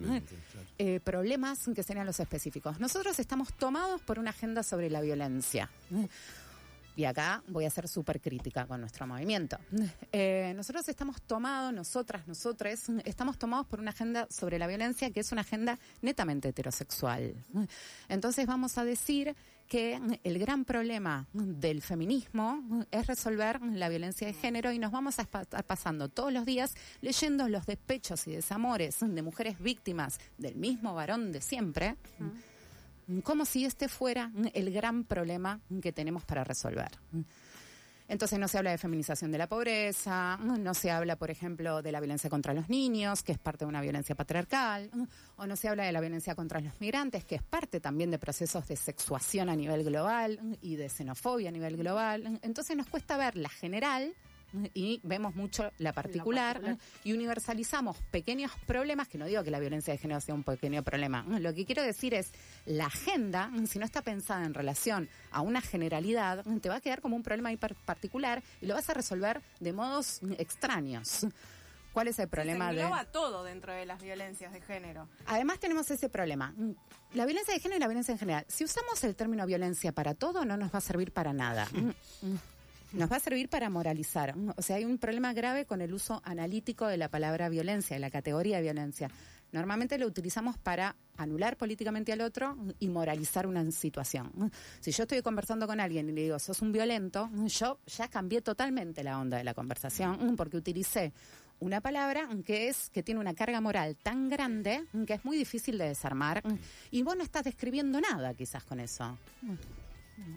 eh, 0.78 1.00
problemas 1.00 1.68
que 1.74 1.82
serían 1.82 2.06
los 2.06 2.18
específicos. 2.20 2.80
Nosotros 2.80 3.18
estamos 3.18 3.52
tomados 3.52 4.00
por 4.00 4.18
una 4.18 4.30
agenda 4.30 4.62
sobre 4.62 4.88
la 4.88 5.00
violencia. 5.00 5.68
Y 6.98 7.04
acá 7.04 7.44
voy 7.46 7.64
a 7.64 7.70
ser 7.70 7.86
súper 7.86 8.20
crítica 8.20 8.66
con 8.66 8.80
nuestro 8.80 9.06
movimiento. 9.06 9.56
Eh, 10.10 10.52
nosotros 10.56 10.88
estamos 10.88 11.20
tomados, 11.22 11.72
nosotras, 11.72 12.26
nosotres, 12.26 12.86
estamos 13.04 13.38
tomados 13.38 13.66
por 13.66 13.78
una 13.78 13.90
agenda 13.90 14.26
sobre 14.30 14.58
la 14.58 14.66
violencia 14.66 15.10
que 15.10 15.20
es 15.20 15.30
una 15.32 15.42
agenda 15.42 15.78
netamente 16.00 16.48
heterosexual. 16.48 17.34
Entonces 18.08 18.46
vamos 18.46 18.78
a 18.78 18.84
decir 18.84 19.36
que 19.68 20.00
el 20.24 20.38
gran 20.38 20.64
problema 20.64 21.26
del 21.32 21.82
feminismo 21.82 22.86
es 22.90 23.06
resolver 23.06 23.60
la 23.60 23.88
violencia 23.90 24.26
de 24.26 24.32
género 24.32 24.72
y 24.72 24.78
nos 24.78 24.90
vamos 24.90 25.18
a 25.18 25.22
estar 25.22 25.46
pasando 25.64 26.08
todos 26.08 26.32
los 26.32 26.46
días 26.46 26.74
leyendo 27.02 27.48
los 27.48 27.66
despechos 27.66 28.26
y 28.26 28.32
desamores 28.32 28.96
de 29.00 29.22
mujeres 29.22 29.58
víctimas 29.60 30.18
del 30.38 30.56
mismo 30.56 30.94
varón 30.94 31.32
de 31.32 31.42
siempre 31.42 31.96
como 33.22 33.44
si 33.44 33.64
este 33.64 33.88
fuera 33.88 34.30
el 34.54 34.72
gran 34.72 35.04
problema 35.04 35.60
que 35.82 35.92
tenemos 35.92 36.24
para 36.24 36.44
resolver. 36.44 36.90
Entonces 38.08 38.38
no 38.38 38.48
se 38.48 38.56
habla 38.56 38.70
de 38.70 38.78
feminización 38.78 39.30
de 39.30 39.36
la 39.36 39.48
pobreza, 39.48 40.38
no 40.38 40.72
se 40.72 40.90
habla, 40.90 41.16
por 41.16 41.30
ejemplo, 41.30 41.82
de 41.82 41.92
la 41.92 42.00
violencia 42.00 42.30
contra 42.30 42.54
los 42.54 42.70
niños, 42.70 43.22
que 43.22 43.32
es 43.32 43.38
parte 43.38 43.66
de 43.66 43.68
una 43.68 43.82
violencia 43.82 44.14
patriarcal, 44.14 44.90
o 45.36 45.46
no 45.46 45.56
se 45.56 45.68
habla 45.68 45.84
de 45.84 45.92
la 45.92 46.00
violencia 46.00 46.34
contra 46.34 46.58
los 46.60 46.80
migrantes, 46.80 47.26
que 47.26 47.34
es 47.34 47.42
parte 47.42 47.80
también 47.80 48.10
de 48.10 48.18
procesos 48.18 48.66
de 48.66 48.76
sexuación 48.76 49.50
a 49.50 49.56
nivel 49.56 49.84
global 49.84 50.56
y 50.62 50.76
de 50.76 50.88
xenofobia 50.88 51.50
a 51.50 51.52
nivel 51.52 51.76
global. 51.76 52.40
Entonces 52.40 52.74
nos 52.78 52.86
cuesta 52.86 53.18
ver 53.18 53.36
la 53.36 53.50
general 53.50 54.14
y 54.74 55.00
vemos 55.02 55.34
mucho 55.34 55.70
la 55.78 55.92
particular, 55.92 56.54
particular. 56.60 56.78
y 57.04 57.12
universalizamos 57.12 57.96
pequeños 58.10 58.50
problemas, 58.66 59.08
que 59.08 59.18
no 59.18 59.26
digo 59.26 59.42
que 59.44 59.50
la 59.50 59.58
violencia 59.60 59.92
de 59.92 59.98
género 59.98 60.20
sea 60.20 60.34
un 60.34 60.44
pequeño 60.44 60.82
problema, 60.82 61.24
lo 61.38 61.52
que 61.54 61.64
quiero 61.64 61.82
decir 61.82 62.14
es 62.14 62.32
la 62.66 62.86
agenda, 62.86 63.50
si 63.66 63.78
no 63.78 63.84
está 63.84 64.02
pensada 64.02 64.44
en 64.44 64.54
relación 64.54 65.08
a 65.30 65.40
una 65.42 65.60
generalidad, 65.60 66.44
te 66.60 66.68
va 66.68 66.76
a 66.76 66.80
quedar 66.80 67.00
como 67.00 67.16
un 67.16 67.22
problema 67.22 67.52
hiper 67.52 67.74
particular 67.74 68.42
y 68.60 68.66
lo 68.66 68.74
vas 68.74 68.88
a 68.88 68.94
resolver 68.94 69.42
de 69.60 69.72
modos 69.72 70.20
extraños. 70.38 71.26
¿Cuál 71.92 72.08
es 72.08 72.18
el 72.18 72.28
problema 72.28 72.68
Se 72.68 72.76
de...? 72.76 72.82
engloba 72.82 73.04
todo 73.06 73.42
dentro 73.44 73.72
de 73.72 73.84
las 73.84 74.00
violencias 74.00 74.52
de 74.52 74.60
género. 74.60 75.08
Además 75.26 75.58
tenemos 75.58 75.90
ese 75.90 76.08
problema. 76.08 76.54
La 77.14 77.24
violencia 77.24 77.54
de 77.54 77.60
género 77.60 77.78
y 77.78 77.80
la 77.80 77.88
violencia 77.88 78.12
en 78.12 78.18
general. 78.18 78.44
Si 78.46 78.62
usamos 78.62 79.02
el 79.04 79.16
término 79.16 79.44
violencia 79.46 79.90
para 79.92 80.14
todo, 80.14 80.44
no 80.44 80.56
nos 80.56 80.72
va 80.72 80.78
a 80.78 80.82
servir 80.82 81.12
para 81.12 81.32
nada. 81.32 81.66
Nos 82.92 83.12
va 83.12 83.16
a 83.16 83.20
servir 83.20 83.50
para 83.50 83.68
moralizar. 83.68 84.34
O 84.56 84.62
sea, 84.62 84.76
hay 84.76 84.84
un 84.84 84.96
problema 84.96 85.34
grave 85.34 85.66
con 85.66 85.82
el 85.82 85.92
uso 85.92 86.22
analítico 86.24 86.86
de 86.86 86.96
la 86.96 87.08
palabra 87.08 87.50
violencia, 87.50 87.94
de 87.94 88.00
la 88.00 88.10
categoría 88.10 88.56
de 88.56 88.62
violencia. 88.62 89.10
Normalmente 89.52 89.98
lo 89.98 90.06
utilizamos 90.06 90.56
para 90.58 90.96
anular 91.16 91.56
políticamente 91.56 92.12
al 92.12 92.20
otro 92.20 92.56
y 92.78 92.88
moralizar 92.88 93.46
una 93.46 93.70
situación. 93.70 94.50
Si 94.80 94.90
yo 94.90 95.04
estoy 95.04 95.22
conversando 95.22 95.66
con 95.66 95.80
alguien 95.80 96.08
y 96.08 96.12
le 96.12 96.22
digo, 96.22 96.38
sos 96.38 96.62
un 96.62 96.72
violento, 96.72 97.30
yo 97.46 97.78
ya 97.86 98.08
cambié 98.08 98.40
totalmente 98.40 99.02
la 99.02 99.18
onda 99.18 99.38
de 99.38 99.44
la 99.44 99.54
conversación 99.54 100.36
porque 100.36 100.56
utilicé 100.56 101.12
una 101.60 101.80
palabra 101.80 102.28
que 102.44 102.68
es 102.68 102.90
que 102.90 103.02
tiene 103.02 103.20
una 103.20 103.34
carga 103.34 103.60
moral 103.60 103.96
tan 103.96 104.28
grande 104.28 104.84
que 105.06 105.14
es 105.14 105.24
muy 105.24 105.36
difícil 105.36 105.76
de 105.76 105.88
desarmar 105.88 106.42
y 106.90 107.02
vos 107.02 107.16
no 107.16 107.22
estás 107.24 107.44
describiendo 107.44 108.00
nada 108.00 108.34
quizás 108.34 108.64
con 108.64 108.80
eso. 108.80 109.18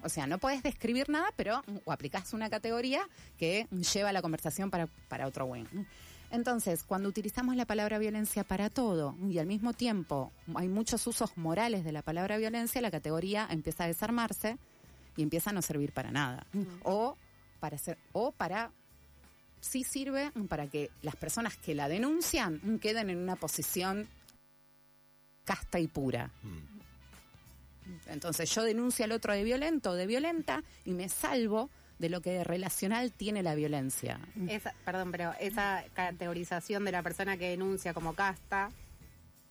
O 0.04 0.10
sea, 0.10 0.28
no 0.28 0.38
puedes 0.38 0.63
describir 0.63 1.10
nada, 1.10 1.30
pero 1.36 1.63
o 1.86 1.91
aplicás 1.91 2.34
una 2.34 2.50
categoría 2.50 3.02
que 3.38 3.67
lleva 3.94 4.12
la 4.12 4.22
conversación 4.22 4.70
para, 4.70 4.88
para 5.08 5.28
otro 5.28 5.46
win. 5.46 5.67
Entonces, 6.32 6.84
cuando 6.84 7.10
utilizamos 7.10 7.56
la 7.56 7.65
palabra 7.65 8.00
violencia 8.00 8.44
para 8.46 8.70
todo 8.70 9.17
y 9.30 9.38
al 9.38 9.48
mismo 9.48 9.74
tiempo 9.74 10.32
hay 10.56 10.70
muchos 10.70 11.06
usos 11.06 11.38
morales 11.38 11.84
de 11.84 11.91
la 11.91 12.02
palabra 12.02 12.38
violencia, 12.38 12.82
la 12.82 12.89
categoría 12.89 13.48
empieza 13.50 13.84
a 13.84 13.88
desarmarse 13.88 14.58
y 15.17 15.24
empieza 15.24 15.50
a 15.50 15.54
no 15.54 15.62
servir 15.62 15.91
para 15.91 16.12
nada. 16.12 16.46
O 16.84 17.17
para 17.60 17.78
ser, 17.78 17.98
o 18.13 18.32
para 18.32 18.72
sí 19.60 19.84
sirve 19.84 20.32
para 20.48 20.67
que 20.67 20.89
las 21.02 21.15
personas 21.15 21.58
que 21.58 21.76
la 21.76 21.88
denuncian 21.88 22.80
queden 22.80 23.10
en 23.10 23.17
una 23.17 23.36
posición 23.36 24.08
casta 25.44 25.80
y 25.80 25.88
pura. 25.88 26.32
Entonces 28.08 28.54
yo 28.54 28.63
denuncio 28.63 29.06
al 29.06 29.12
otro 29.12 29.34
de 29.34 29.44
violento 29.44 29.91
o 29.91 29.94
de 29.94 30.08
violenta 30.08 30.63
y 30.86 30.91
me 30.91 31.10
salvo 31.10 31.70
de 32.00 32.10
lo 32.10 32.22
que 32.22 32.32
de 32.32 32.44
relacional 32.44 33.12
tiene 33.12 33.44
la 33.44 33.54
violencia. 33.56 34.20
Esa, 34.48 34.74
perdón, 34.86 35.12
pero 35.12 35.34
esa 35.39 35.84
categorización 35.94 36.84
de 36.84 36.91
la 36.91 37.04
persona 37.04 37.38
que 37.38 37.50
denuncia 37.50 37.94
como 37.94 38.15
casta 38.15 38.72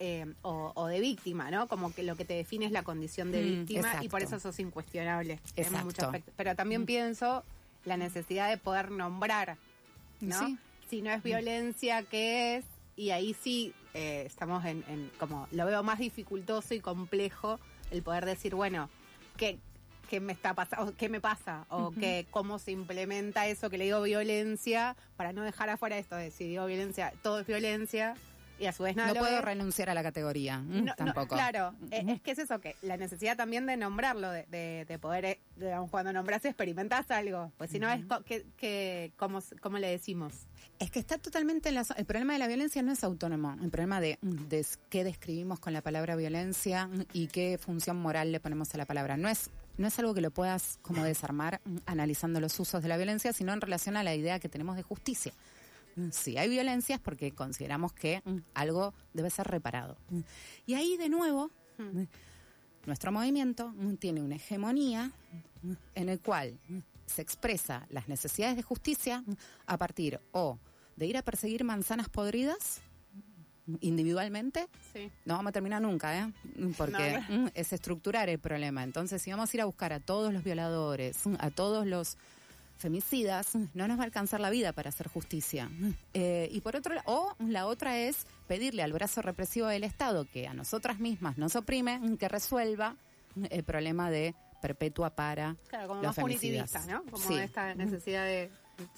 eh, 0.01 0.27
o, 0.43 0.73
o 0.75 0.87
de 0.87 0.99
víctima, 0.99 1.51
¿no? 1.51 1.69
Como 1.69 1.95
que 1.95 2.03
lo 2.03 2.17
que 2.17 2.25
te 2.25 2.35
define 2.35 2.67
es 2.67 2.73
la 2.73 2.83
condición 2.83 3.31
de 3.31 3.43
Mm, 3.43 3.45
víctima 3.45 4.03
y 4.03 4.09
por 4.09 4.23
eso 4.23 4.41
sos 4.41 4.59
incuestionable 4.59 5.39
Exacto. 5.55 6.07
aspectos. 6.07 6.35
Pero 6.37 6.57
también 6.57 6.87
pienso 6.87 7.45
la 7.85 7.97
necesidad 7.97 8.49
de 8.49 8.57
poder 8.57 8.91
nombrar, 8.91 9.57
¿no? 10.21 10.47
Sí. 10.47 10.59
Si 10.89 11.03
no 11.03 11.13
es 11.13 11.23
violencia, 11.23 12.03
¿qué 12.03 12.57
es? 12.57 12.65
Y 12.97 13.11
ahí 13.11 13.37
sí 13.41 13.73
eh, 13.95 14.25
estamos 14.27 14.65
en, 14.65 14.85
en 14.89 15.11
como 15.19 15.47
lo 15.53 15.67
veo 15.67 15.83
más 15.85 16.01
dificultoso 16.01 16.75
y 16.75 16.81
complejo 16.81 17.61
el 17.91 18.03
poder 18.03 18.27
decir, 18.27 18.55
bueno, 18.55 18.89
¿qué, 19.37 19.59
qué 20.09 20.21
me 20.21 20.33
está 20.33 20.55
pasando? 20.55 20.95
¿Qué 20.97 21.09
me 21.09 21.21
pasa? 21.21 21.67
O 21.69 21.91
que, 21.93 22.27
cómo 22.31 22.59
se 22.59 22.73
implementa 22.73 23.47
eso 23.47 23.71
que 23.71 23.79
le 23.79 23.85
digo 23.85 24.03
violencia 24.03 24.97
para 25.17 25.33
no 25.33 25.43
dejar 25.43 25.69
afuera 25.71 25.99
esto 25.99 26.17
de 26.17 26.31
si 26.31 26.45
digo 26.45 26.67
violencia, 26.67 27.13
todo 27.23 27.41
es 27.41 27.47
violencia 27.47 28.15
y 28.61 28.67
a 28.67 28.73
su 28.73 28.83
vez 28.85 28.95
nada 28.95 29.13
No 29.13 29.19
puedo 29.19 29.39
es. 29.39 29.45
renunciar 29.45 29.91
a 29.91 29.95
la 29.95 30.03
categoría, 30.03 30.59
mm, 30.59 30.71
No, 30.71 30.83
no, 30.85 30.95
tampoco. 30.95 31.35
claro, 31.35 31.75
eh, 31.91 32.05
es 32.09 32.21
que 32.21 32.33
es 32.33 32.39
eso, 32.39 32.61
que 32.61 32.77
la 32.83 32.97
necesidad 32.97 33.37
también 33.37 33.67
de 33.67 33.77
nombrarlo, 33.77 34.31
de, 34.31 34.45
de, 34.45 34.85
de 34.87 34.99
poder, 34.99 35.25
eh, 35.25 35.41
digamos, 35.57 35.91
cuando 35.91 36.13
nombras 36.13 36.45
experimentás 36.45 37.11
algo, 37.11 37.51
pues 37.57 37.71
si 37.71 37.79
no 37.79 37.91
es, 37.91 38.03
que, 38.27 38.47
que, 38.57 39.13
¿cómo, 39.17 39.41
¿cómo 39.61 39.79
le 39.79 39.89
decimos? 39.91 40.47
Es 40.79 40.91
que 40.91 40.99
está 40.99 41.19
totalmente 41.19 41.71
en 41.71 41.75
la... 41.77 41.87
El 41.97 42.05
problema 42.05 42.35
de 42.35 42.39
la 42.39 42.47
violencia 42.47 42.83
no 42.83 42.93
es 42.93 43.03
autónomo. 43.05 43.57
El 43.63 43.71
problema 43.71 44.01
de, 44.01 44.19
de 44.23 44.65
qué 44.89 45.05
describimos 45.05 45.59
con 45.61 45.73
la 45.73 45.83
palabra 45.83 46.17
violencia 46.17 46.89
y 47.13 47.27
qué 47.29 47.59
función 47.59 47.97
moral 48.01 48.33
le 48.33 48.41
ponemos 48.41 48.75
a 48.75 48.79
la 48.79 48.87
palabra. 48.87 49.17
No 49.17 49.29
es 49.29 49.51
no 49.79 49.87
es 49.89 49.99
algo 49.99 50.13
que 50.13 50.21
lo 50.21 50.31
puedas 50.31 50.79
como 50.83 51.03
desarmar 51.05 51.61
mm, 51.65 51.77
analizando 51.87 52.39
los 52.41 52.59
usos 52.61 52.83
de 52.83 52.89
la 52.89 52.99
violencia, 52.99 53.33
sino 53.33 53.53
en 53.55 53.63
relación 53.63 53.97
a 53.97 54.03
la 54.03 54.15
idea 54.15 54.39
que 54.39 54.49
tenemos 54.51 54.77
de 54.77 54.83
justicia. 54.83 55.33
Mm, 56.07 56.11
Si 56.13 56.37
hay 56.39 56.49
violencia 56.49 56.95
es 56.97 57.01
porque 57.01 57.33
consideramos 57.33 57.93
que 57.93 58.23
mm, 58.25 58.37
algo 58.55 58.95
debe 59.13 59.31
ser 59.31 59.47
reparado. 59.49 59.97
Mm. 60.11 60.21
Y 60.67 60.75
ahí 60.75 60.97
de 60.97 61.09
nuevo, 61.09 61.51
nuestro 62.87 63.13
movimiento 63.13 63.73
tiene 63.99 64.21
una 64.23 64.37
hegemonía 64.37 65.11
en 65.95 66.09
el 66.09 66.21
cual 66.21 66.59
se 67.07 67.23
expresa 67.23 67.87
las 67.91 68.09
necesidades 68.09 68.57
de 68.57 68.63
justicia 68.63 69.25
a 69.67 69.77
partir 69.79 70.21
o 70.33 70.59
de 70.97 71.07
ir 71.07 71.17
a 71.17 71.23
perseguir 71.23 71.65
manzanas 71.65 72.09
podridas 72.09 72.81
individualmente 73.81 74.67
Sí. 74.93 75.11
no 75.25 75.35
vamos 75.37 75.51
a 75.51 75.53
terminar 75.53 75.81
nunca, 75.81 76.19
¿eh? 76.19 76.33
Porque 76.77 77.21
No, 77.29 77.51
es 77.55 77.73
estructurar 77.73 78.29
el 78.29 78.39
problema. 78.39 78.83
Entonces, 78.83 79.23
si 79.23 79.31
vamos 79.31 79.53
a 79.53 79.57
ir 79.57 79.61
a 79.61 79.65
buscar 79.65 79.93
a 79.93 80.01
todos 80.01 80.33
los 80.33 80.43
violadores, 80.43 81.19
a 81.39 81.51
todos 81.51 81.87
los 81.87 82.17
femicidas, 82.81 83.55
no 83.75 83.87
nos 83.87 83.99
va 83.99 84.03
a 84.03 84.07
alcanzar 84.07 84.41
la 84.41 84.51
vida 84.51 84.73
para 84.73 84.89
hacer 84.89 85.09
justicia. 85.09 85.71
Eh, 86.15 86.49
y 86.51 86.61
por 86.61 86.75
otro 86.77 86.95
o 87.07 87.35
la 87.39 87.67
otra 87.67 87.99
es 87.99 88.27
pedirle 88.49 88.83
al 88.83 88.93
brazo 88.93 89.23
represivo 89.23 89.67
del 89.69 89.85
Estado 89.85 90.25
que 90.25 90.49
a 90.49 90.55
nosotras 90.55 90.99
mismas 90.99 91.39
nos 91.39 91.55
oprime, 91.57 92.01
que 92.19 92.29
resuelva 92.29 92.97
el 93.51 93.63
problema 93.63 94.11
de 94.11 94.35
perpetua 94.61 95.11
para 95.11 95.57
Claro, 95.69 95.89
como 95.89 96.03
los 96.03 96.09
más 96.09 96.17
femicidas. 96.17 96.87
¿no? 96.87 97.03
Como 97.05 97.19
Sí. 97.19 97.35
esta 97.35 97.75
necesidad 97.75 98.25
de. 98.25 98.51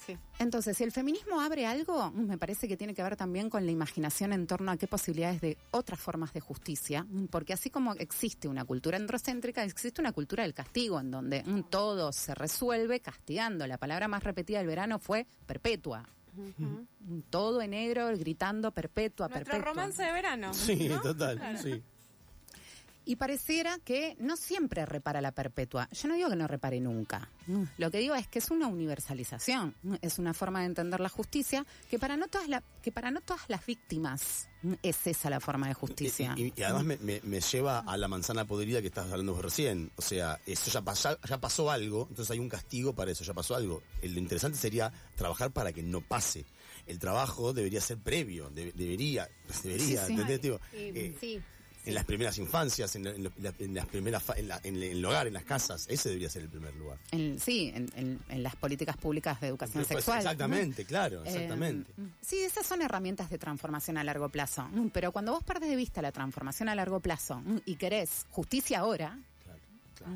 Sí. 0.05 0.17
Entonces, 0.39 0.75
si 0.77 0.83
el 0.83 0.91
feminismo 0.91 1.41
abre 1.41 1.65
algo, 1.65 2.11
me 2.11 2.37
parece 2.37 2.67
que 2.67 2.77
tiene 2.77 2.93
que 2.93 3.03
ver 3.03 3.15
también 3.15 3.49
con 3.49 3.65
la 3.65 3.71
imaginación 3.71 4.33
en 4.33 4.47
torno 4.47 4.71
a 4.71 4.77
qué 4.77 4.87
posibilidades 4.87 5.41
de 5.41 5.57
otras 5.71 5.99
formas 5.99 6.33
de 6.33 6.39
justicia, 6.39 7.05
porque 7.29 7.53
así 7.53 7.69
como 7.69 7.93
existe 7.93 8.47
una 8.47 8.65
cultura 8.65 8.97
androcéntrica, 8.97 9.63
existe 9.63 10.01
una 10.01 10.11
cultura 10.11 10.43
del 10.43 10.53
castigo, 10.53 10.99
en 10.99 11.11
donde 11.11 11.43
todo 11.69 12.11
se 12.11 12.33
resuelve 12.35 12.99
castigando. 12.99 13.65
La 13.67 13.77
palabra 13.77 14.07
más 14.07 14.23
repetida 14.23 14.59
del 14.59 14.67
verano 14.67 14.99
fue 14.99 15.27
perpetua. 15.45 16.07
Todo 17.29 17.61
en 17.61 17.71
negro, 17.71 18.07
gritando 18.17 18.71
perpetua, 18.71 19.27
Nuestro 19.27 19.51
perpetua. 19.51 19.73
romance 19.73 20.03
de 20.03 20.11
verano. 20.11 20.53
Sí, 20.53 20.89
¿no? 20.89 21.01
total. 21.01 21.57
Sí. 21.61 21.83
Y 23.05 23.17
pareciera 23.17 23.77
que 23.83 24.15
no 24.19 24.37
siempre 24.37 24.85
repara 24.85 25.21
la 25.21 25.31
perpetua. 25.33 25.89
Yo 25.91 26.07
no 26.07 26.15
digo 26.15 26.29
que 26.29 26.35
no 26.35 26.47
repare 26.47 26.79
nunca. 26.79 27.29
Mm. 27.47 27.63
Lo 27.77 27.91
que 27.91 27.97
digo 27.99 28.15
es 28.15 28.27
que 28.27 28.39
es 28.39 28.49
una 28.51 28.67
universalización. 28.67 29.75
Mm. 29.83 29.95
Es 30.01 30.19
una 30.19 30.33
forma 30.33 30.61
de 30.61 30.67
entender 30.67 30.99
la 30.99 31.09
justicia 31.09 31.65
que 31.89 31.99
para 31.99 32.17
no 32.17 32.27
todas, 32.27 32.47
la- 32.47 32.63
que 32.81 32.91
para 32.91 33.11
no 33.11 33.21
todas 33.21 33.43
las 33.49 33.65
víctimas 33.65 34.47
mm, 34.61 34.73
es 34.81 35.05
esa 35.07 35.29
la 35.29 35.39
forma 35.39 35.67
de 35.67 35.73
justicia. 35.73 36.33
Y, 36.37 36.43
y- 36.45 36.53
y 36.55 36.63
además 36.63 36.85
me, 36.85 36.97
me- 36.97 37.21
me 37.23 37.41
lleva 37.41 37.79
a 37.79 37.97
la 37.97 38.07
manzana 38.07 38.45
podrida 38.45 38.81
que 38.81 38.87
estabas 38.87 39.11
hablando 39.11 39.33
vos 39.33 39.41
recién. 39.43 39.91
O 39.97 40.01
sea, 40.01 40.39
eso 40.45 40.71
ya, 40.71 40.81
pasa- 40.81 41.17
ya 41.27 41.39
pasó 41.41 41.69
algo, 41.69 42.07
entonces 42.09 42.31
hay 42.31 42.39
un 42.39 42.49
castigo 42.49 42.93
para 42.93 43.11
eso, 43.11 43.23
ya 43.23 43.33
pasó 43.33 43.55
algo. 43.55 43.83
Lo 44.01 44.19
interesante 44.19 44.57
sería 44.57 44.91
trabajar 45.15 45.51
para 45.51 45.73
que 45.73 45.83
no 45.83 46.01
pase. 46.01 46.45
El 46.85 46.99
trabajo 46.99 47.53
debería 47.53 47.81
ser 47.81 47.97
previo, 47.97 48.49
de- 48.49 48.71
debería, 48.73 49.29
debería, 49.63 50.05
Sí, 50.05 50.07
sí. 50.15 50.21
¿entendés? 50.21 50.39
Y, 50.73 50.77
eh, 50.77 51.17
sí. 51.19 51.41
En 51.85 51.93
las 51.95 52.05
primeras 52.05 52.37
infancias, 52.37 52.95
en, 52.95 53.07
en 53.07 53.15
en 53.25 53.31
la- 53.39 53.53
en 53.59 53.73
las 53.75 53.85
primeras, 53.87 54.23
en, 54.37 54.47
la- 54.47 54.59
en 54.63 54.81
el 54.81 55.03
hogar, 55.05 55.27
en 55.27 55.33
las 55.33 55.43
casas, 55.43 55.85
ese 55.89 56.09
debería 56.09 56.29
ser 56.29 56.43
el 56.43 56.49
primer 56.49 56.73
lugar. 56.75 56.97
Sí, 57.39 57.73
en, 57.75 58.19
las 58.43 58.55
políticas 58.55 58.95
públicas 58.97 59.39
de 59.41 59.47
educación 59.47 59.83
Pues, 59.83 59.87
sexual. 59.89 60.19
exactamente, 60.19 60.85
claro, 60.85 61.19
¿no? 61.21 61.25
exactamente. 61.25 61.91
Eh, 61.91 62.05
sí, 62.21 62.39
esas 62.39 62.65
son 62.65 62.81
herramientas 62.81 63.29
de 63.29 63.37
transformación 63.37 63.97
a 63.97 64.03
largo 64.03 64.29
plazo. 64.29 64.63
Mm, 64.71 64.87
Pero 64.89 65.11
cuando 65.11 65.33
vos 65.33 65.43
perdés 65.43 65.69
de 65.69 65.75
vista 65.75 66.01
la 66.01 66.11
transformación 66.11 66.69
a 66.69 66.75
largo 66.75 66.99
plazo 67.01 67.41
mm, 67.41 67.57
y 67.65 67.75
querés 67.75 68.25
justicia 68.31 68.79
ahora, 68.79 69.17
Claro, 69.43 69.59
claro. 69.95 70.13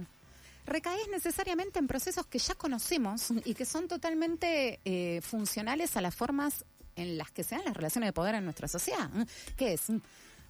recaes 0.65 1.08
necesariamente 1.10 1.80
en 1.80 1.88
procesos 1.88 2.25
que 2.27 2.39
ya 2.39 2.56
conocemos 2.56 3.27
y 3.45 3.53
que 3.53 3.65
son 3.65 3.88
totalmente 3.88 4.80
eh, 4.86 5.21
funcionales 5.21 5.95
a 5.97 6.01
las 6.01 6.15
formas 6.15 6.65
en 6.95 7.17
las 7.17 7.30
que 7.32 7.43
se 7.43 7.56
dan 7.56 7.63
las 7.65 7.75
relaciones 7.77 8.08
de 8.08 8.13
poder 8.13 8.36
en 8.36 8.43
nuestra 8.45 8.67
sociedad, 8.67 9.10
que 9.56 9.73
es 9.73 9.89
mm, 9.89 9.97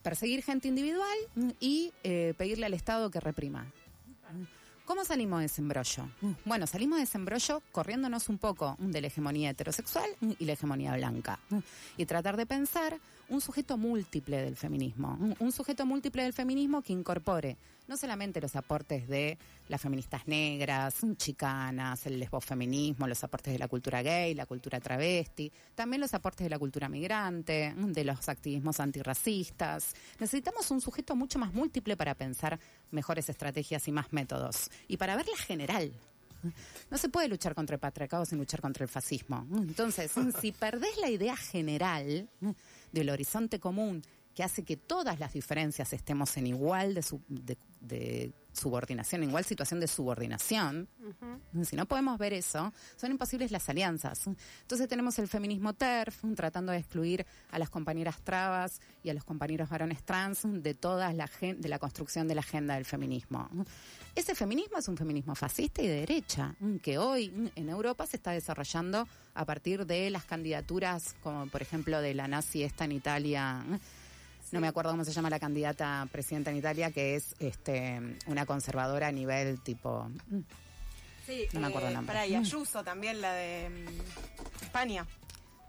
perseguir 0.03 0.43
gente 0.43 0.67
individual 0.67 1.17
y 1.59 1.91
eh, 2.03 2.33
pedirle 2.37 2.65
al 2.65 2.73
Estado 2.73 3.09
que 3.11 3.19
reprima. 3.19 3.65
¿Cómo 4.85 5.03
salimos 5.03 5.39
de 5.39 5.47
ese 5.47 5.59
embrollo? 5.59 6.07
Bueno, 6.45 6.65
salimos 6.65 6.99
de 6.99 7.03
ese 7.03 7.17
embrollo 7.17 7.61
corriéndonos 7.73 8.29
un 8.29 8.37
poco 8.37 8.77
de 8.79 9.01
la 9.01 9.07
hegemonía 9.07 9.49
heterosexual 9.49 10.09
y 10.39 10.45
la 10.45 10.53
hegemonía 10.53 10.95
blanca. 10.95 11.39
Y 11.97 12.05
tratar 12.05 12.37
de 12.37 12.45
pensar 12.45 12.97
un 13.27 13.41
sujeto 13.41 13.77
múltiple 13.77 14.41
del 14.41 14.55
feminismo. 14.55 15.17
Un 15.39 15.51
sujeto 15.51 15.85
múltiple 15.85 16.23
del 16.23 16.31
feminismo 16.31 16.81
que 16.81 16.93
incorpore 16.93 17.57
no 17.87 17.97
solamente 17.97 18.41
los 18.41 18.55
aportes 18.55 19.07
de 19.07 19.37
las 19.69 19.79
feministas 19.81 20.27
negras, 20.27 20.95
chicanas, 21.17 22.05
el 22.05 22.19
lesbofeminismo, 22.19 23.07
los 23.07 23.23
aportes 23.23 23.53
de 23.53 23.59
la 23.59 23.67
cultura 23.67 24.01
gay, 24.01 24.33
la 24.33 24.45
cultura 24.45 24.79
travesti, 24.79 25.51
también 25.75 26.01
los 26.01 26.13
aportes 26.13 26.45
de 26.45 26.49
la 26.49 26.59
cultura 26.59 26.89
migrante, 26.89 27.73
de 27.77 28.03
los 28.03 28.27
activismos 28.29 28.79
antirracistas. 28.79 29.93
Necesitamos 30.19 30.69
un 30.71 30.81
sujeto 30.81 31.15
mucho 31.15 31.39
más 31.39 31.53
múltiple 31.53 31.95
para 31.97 32.13
pensar 32.15 32.59
mejores 32.91 33.29
estrategias 33.29 33.87
y 33.87 33.91
más 33.91 34.11
métodos. 34.13 34.69
Y 34.87 34.97
para 34.97 35.15
verla 35.15 35.37
general. 35.37 35.91
No 36.91 36.97
se 36.97 37.09
puede 37.09 37.27
luchar 37.27 37.55
contra 37.55 37.73
el 37.75 37.79
patriarcado 37.79 38.23
sin 38.25 38.37
luchar 38.37 38.61
contra 38.61 38.83
el 38.83 38.89
fascismo. 38.89 39.45
Entonces, 39.53 40.11
si 40.41 40.51
perdés 40.51 40.95
la 41.01 41.09
idea 41.09 41.35
general 41.35 42.29
del 42.91 43.09
horizonte 43.09 43.59
común 43.59 44.03
que 44.35 44.43
hace 44.43 44.63
que 44.63 44.77
todas 44.77 45.19
las 45.19 45.33
diferencias 45.33 45.93
estemos 45.93 46.37
en 46.37 46.45
igual 46.45 46.93
de, 46.93 47.01
su- 47.01 47.21
de- 47.27 47.57
de 47.87 48.33
subordinación, 48.57 49.23
igual 49.23 49.45
situación 49.45 49.79
de 49.79 49.87
subordinación, 49.87 50.87
si 51.63 51.75
no 51.75 51.85
podemos 51.85 52.17
ver 52.17 52.33
eso, 52.33 52.73
son 52.95 53.11
imposibles 53.11 53.51
las 53.51 53.69
alianzas. 53.69 54.27
Entonces 54.61 54.87
tenemos 54.87 55.19
el 55.19 55.27
feminismo 55.27 55.73
TERF 55.73 56.23
tratando 56.35 56.71
de 56.71 56.79
excluir 56.79 57.25
a 57.51 57.59
las 57.59 57.69
compañeras 57.69 58.19
trabas 58.23 58.81
y 59.03 59.09
a 59.09 59.13
los 59.13 59.23
compañeros 59.23 59.69
varones 59.69 60.03
trans 60.03 60.41
de 60.43 60.73
toda 60.73 61.13
la 61.13 61.29
de 61.39 61.69
la 61.69 61.77
construcción 61.77 62.27
de 62.27 62.35
la 62.35 62.41
agenda 62.41 62.75
del 62.75 62.85
feminismo. 62.85 63.49
Ese 64.15 64.33
feminismo 64.33 64.79
es 64.79 64.87
un 64.87 64.97
feminismo 64.97 65.35
fascista 65.35 65.83
y 65.83 65.87
de 65.87 65.99
derecha, 65.99 66.55
que 66.81 66.97
hoy 66.97 67.51
en 67.55 67.69
Europa 67.69 68.07
se 68.07 68.17
está 68.17 68.31
desarrollando 68.31 69.07
a 69.35 69.45
partir 69.45 69.85
de 69.85 70.09
las 70.09 70.25
candidaturas, 70.25 71.15
como 71.21 71.45
por 71.47 71.61
ejemplo 71.61 72.01
de 72.01 72.15
la 72.15 72.27
nazi 72.27 72.63
esta 72.63 72.85
en 72.85 72.93
Italia. 72.93 73.63
No 74.51 74.59
me 74.61 74.67
acuerdo 74.67 74.91
cómo 74.91 75.03
se 75.03 75.11
llama 75.11 75.29
la 75.29 75.39
candidata 75.39 76.07
presidenta 76.11 76.51
en 76.51 76.57
Italia, 76.57 76.91
que 76.91 77.15
es 77.15 77.35
este 77.39 77.99
una 78.27 78.45
conservadora 78.45 79.07
a 79.07 79.11
nivel 79.11 79.59
tipo. 79.61 80.09
Sí, 81.25 81.45
No 81.51 81.59
me 81.59 81.67
acuerdo 81.67 81.89
el 81.89 81.93
nombre. 81.93 82.13
Para, 82.13 82.25
y 82.27 82.35
Ayuso 82.35 82.83
también, 82.83 83.19
la 83.19 83.33
de 83.33 83.69
mm, 83.69 84.63
España. 84.63 85.05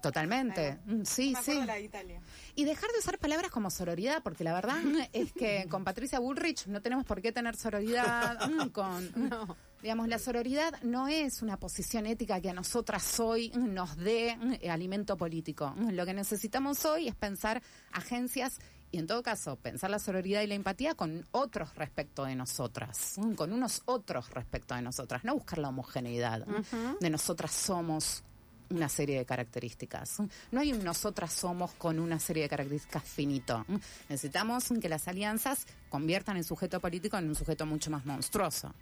Totalmente. 0.01 0.77
Mm, 0.85 1.03
Sí, 1.03 1.33
No 1.33 1.39
me 1.39 1.45
sí. 1.45 1.65
la 1.65 1.73
de 1.75 1.81
Italia. 1.81 2.21
Y 2.59 2.65
dejar 2.65 2.91
de 2.91 2.99
usar 2.99 3.17
palabras 3.19 3.51
como 3.51 3.69
sororidad, 3.69 4.21
porque 4.21 4.43
la 4.43 4.53
verdad 4.53 4.75
es 5.13 5.31
que 5.31 5.65
con 5.69 5.85
Patricia 5.85 6.19
Bullrich 6.19 6.67
no 6.67 6.81
tenemos 6.81 7.05
por 7.05 7.21
qué 7.21 7.31
tener 7.31 7.55
sororidad 7.55 8.49
mm, 8.49 8.67
con... 8.71 9.55
Digamos, 9.81 10.09
la 10.09 10.19
sororidad 10.19 10.73
no 10.81 11.07
es 11.07 11.41
una 11.41 11.55
posición 11.55 12.05
ética 12.05 12.41
que 12.41 12.49
a 12.49 12.53
nosotras 12.53 13.17
hoy 13.21 13.49
mm, 13.55 13.73
nos 13.73 13.95
dé 13.95 14.35
mm, 14.35 14.69
alimento 14.69 15.15
político. 15.15 15.73
Mm, 15.73 15.91
Lo 15.91 16.05
que 16.05 16.13
necesitamos 16.13 16.83
hoy 16.83 17.07
es 17.07 17.15
pensar 17.15 17.63
agencias 17.93 18.59
y 18.91 18.97
en 18.97 19.07
todo 19.07 19.23
caso 19.23 19.55
pensar 19.55 19.89
la 19.89 19.99
sororidad 19.99 20.41
y 20.41 20.47
la 20.47 20.55
empatía 20.55 20.95
con 20.95 21.25
otros 21.31 21.73
respecto 21.75 22.25
de 22.25 22.35
nosotras, 22.35 23.13
mm, 23.19 23.35
con 23.35 23.53
unos 23.53 23.83
otros 23.85 24.31
respecto 24.31 24.75
de 24.75 24.81
nosotras, 24.81 25.23
no 25.23 25.33
buscar 25.33 25.59
la 25.59 25.69
homogeneidad 25.69 26.45
mm, 26.45 26.99
de 26.99 27.09
nosotras 27.09 27.53
somos 27.53 28.25
una 28.69 28.89
serie 28.89 29.17
de 29.17 29.25
características. 29.25 30.17
No 30.51 30.59
hay 30.59 30.73
un 30.73 30.83
nosotras 30.83 31.33
somos 31.33 31.71
con 31.73 31.99
una 31.99 32.19
serie 32.19 32.43
de 32.43 32.49
características 32.49 33.03
finito. 33.03 33.65
Necesitamos 34.07 34.65
que 34.81 34.89
las 34.89 35.07
alianzas 35.07 35.65
conviertan 35.89 36.37
el 36.37 36.43
sujeto 36.43 36.79
político 36.79 37.17
en 37.17 37.27
un 37.27 37.35
sujeto 37.35 37.65
mucho 37.65 37.91
más 37.91 38.05
monstruoso. 38.05 38.73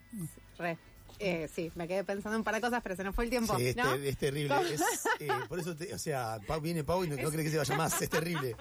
Re. 0.57 0.77
Eh, 1.19 1.49
sí, 1.53 1.71
me 1.75 1.87
quedé 1.87 2.03
pensando 2.03 2.35
en 2.35 2.39
un 2.41 2.43
par 2.43 2.53
de 2.55 2.61
cosas, 2.61 2.81
pero 2.83 2.95
se 2.95 3.03
nos 3.03 3.15
fue 3.15 3.23
el 3.23 3.29
tiempo. 3.29 3.57
Sí, 3.57 3.67
es, 3.67 3.75
¿no? 3.75 3.91
ter- 3.91 4.03
es 4.05 4.17
terrible. 4.17 4.55
Es, 4.71 4.81
eh, 5.19 5.27
por 5.49 5.59
eso, 5.59 5.75
te- 5.75 5.93
o 5.93 5.97
sea, 5.99 6.39
Pau, 6.45 6.61
viene 6.61 6.83
Pau 6.83 7.03
y 7.03 7.09
no, 7.09 7.15
no 7.15 7.29
cree 7.31 7.43
que 7.43 7.49
se 7.51 7.57
vaya 7.57 7.75
más. 7.75 7.99
Es 8.01 8.09
terrible. 8.09 8.55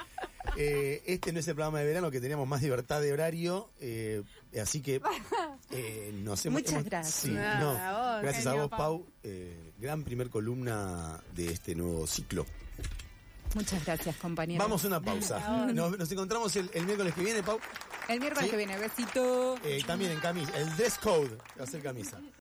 Eh, 0.56 1.02
este 1.06 1.32
no 1.32 1.40
es 1.40 1.48
el 1.48 1.54
programa 1.54 1.80
de 1.80 1.86
verano 1.86 2.10
que 2.10 2.20
teníamos 2.20 2.48
más 2.48 2.62
libertad 2.62 3.00
de 3.02 3.12
horario, 3.12 3.70
eh, 3.80 4.22
así 4.62 4.80
que 4.80 5.02
eh, 5.70 6.12
nos 6.22 6.44
hemos. 6.46 6.60
Muchas 6.62 6.72
hemos- 6.74 6.84
gracias. 6.86 7.14
sí, 7.14 7.30
Nada, 7.32 7.60
no, 7.60 7.70
a 7.72 8.12
vos, 8.14 8.22
gracias 8.22 8.46
a 8.46 8.54
vos, 8.54 8.68
Pau. 8.70 8.78
Pau. 8.78 9.06
eh, 9.22 9.72
gran 9.78 10.02
primer 10.04 10.30
columna 10.30 11.20
de 11.34 11.48
este 11.52 11.74
nuevo 11.74 12.06
ciclo. 12.06 12.46
Muchas 13.54 13.84
gracias, 13.84 14.16
compañero. 14.16 14.62
Vamos 14.62 14.84
a 14.84 14.88
una 14.88 15.00
pausa. 15.02 15.66
Nos, 15.72 15.98
nos 15.98 16.10
encontramos 16.12 16.54
el, 16.56 16.70
el 16.74 16.84
miércoles 16.86 17.14
que 17.14 17.22
viene, 17.22 17.42
Pau. 17.42 17.58
El 18.08 18.20
miércoles 18.20 18.44
¿Sí? 18.46 18.50
que 18.50 18.56
viene, 18.56 18.78
besito. 18.78 19.56
Eh, 19.64 19.82
también 19.86 20.12
en 20.12 20.20
camisa. 20.20 20.56
El 20.56 20.74
dress 20.76 20.96
code 20.98 21.36
va 21.58 21.64
a 21.64 21.66
ser 21.66 21.82
camisa. 21.82 22.20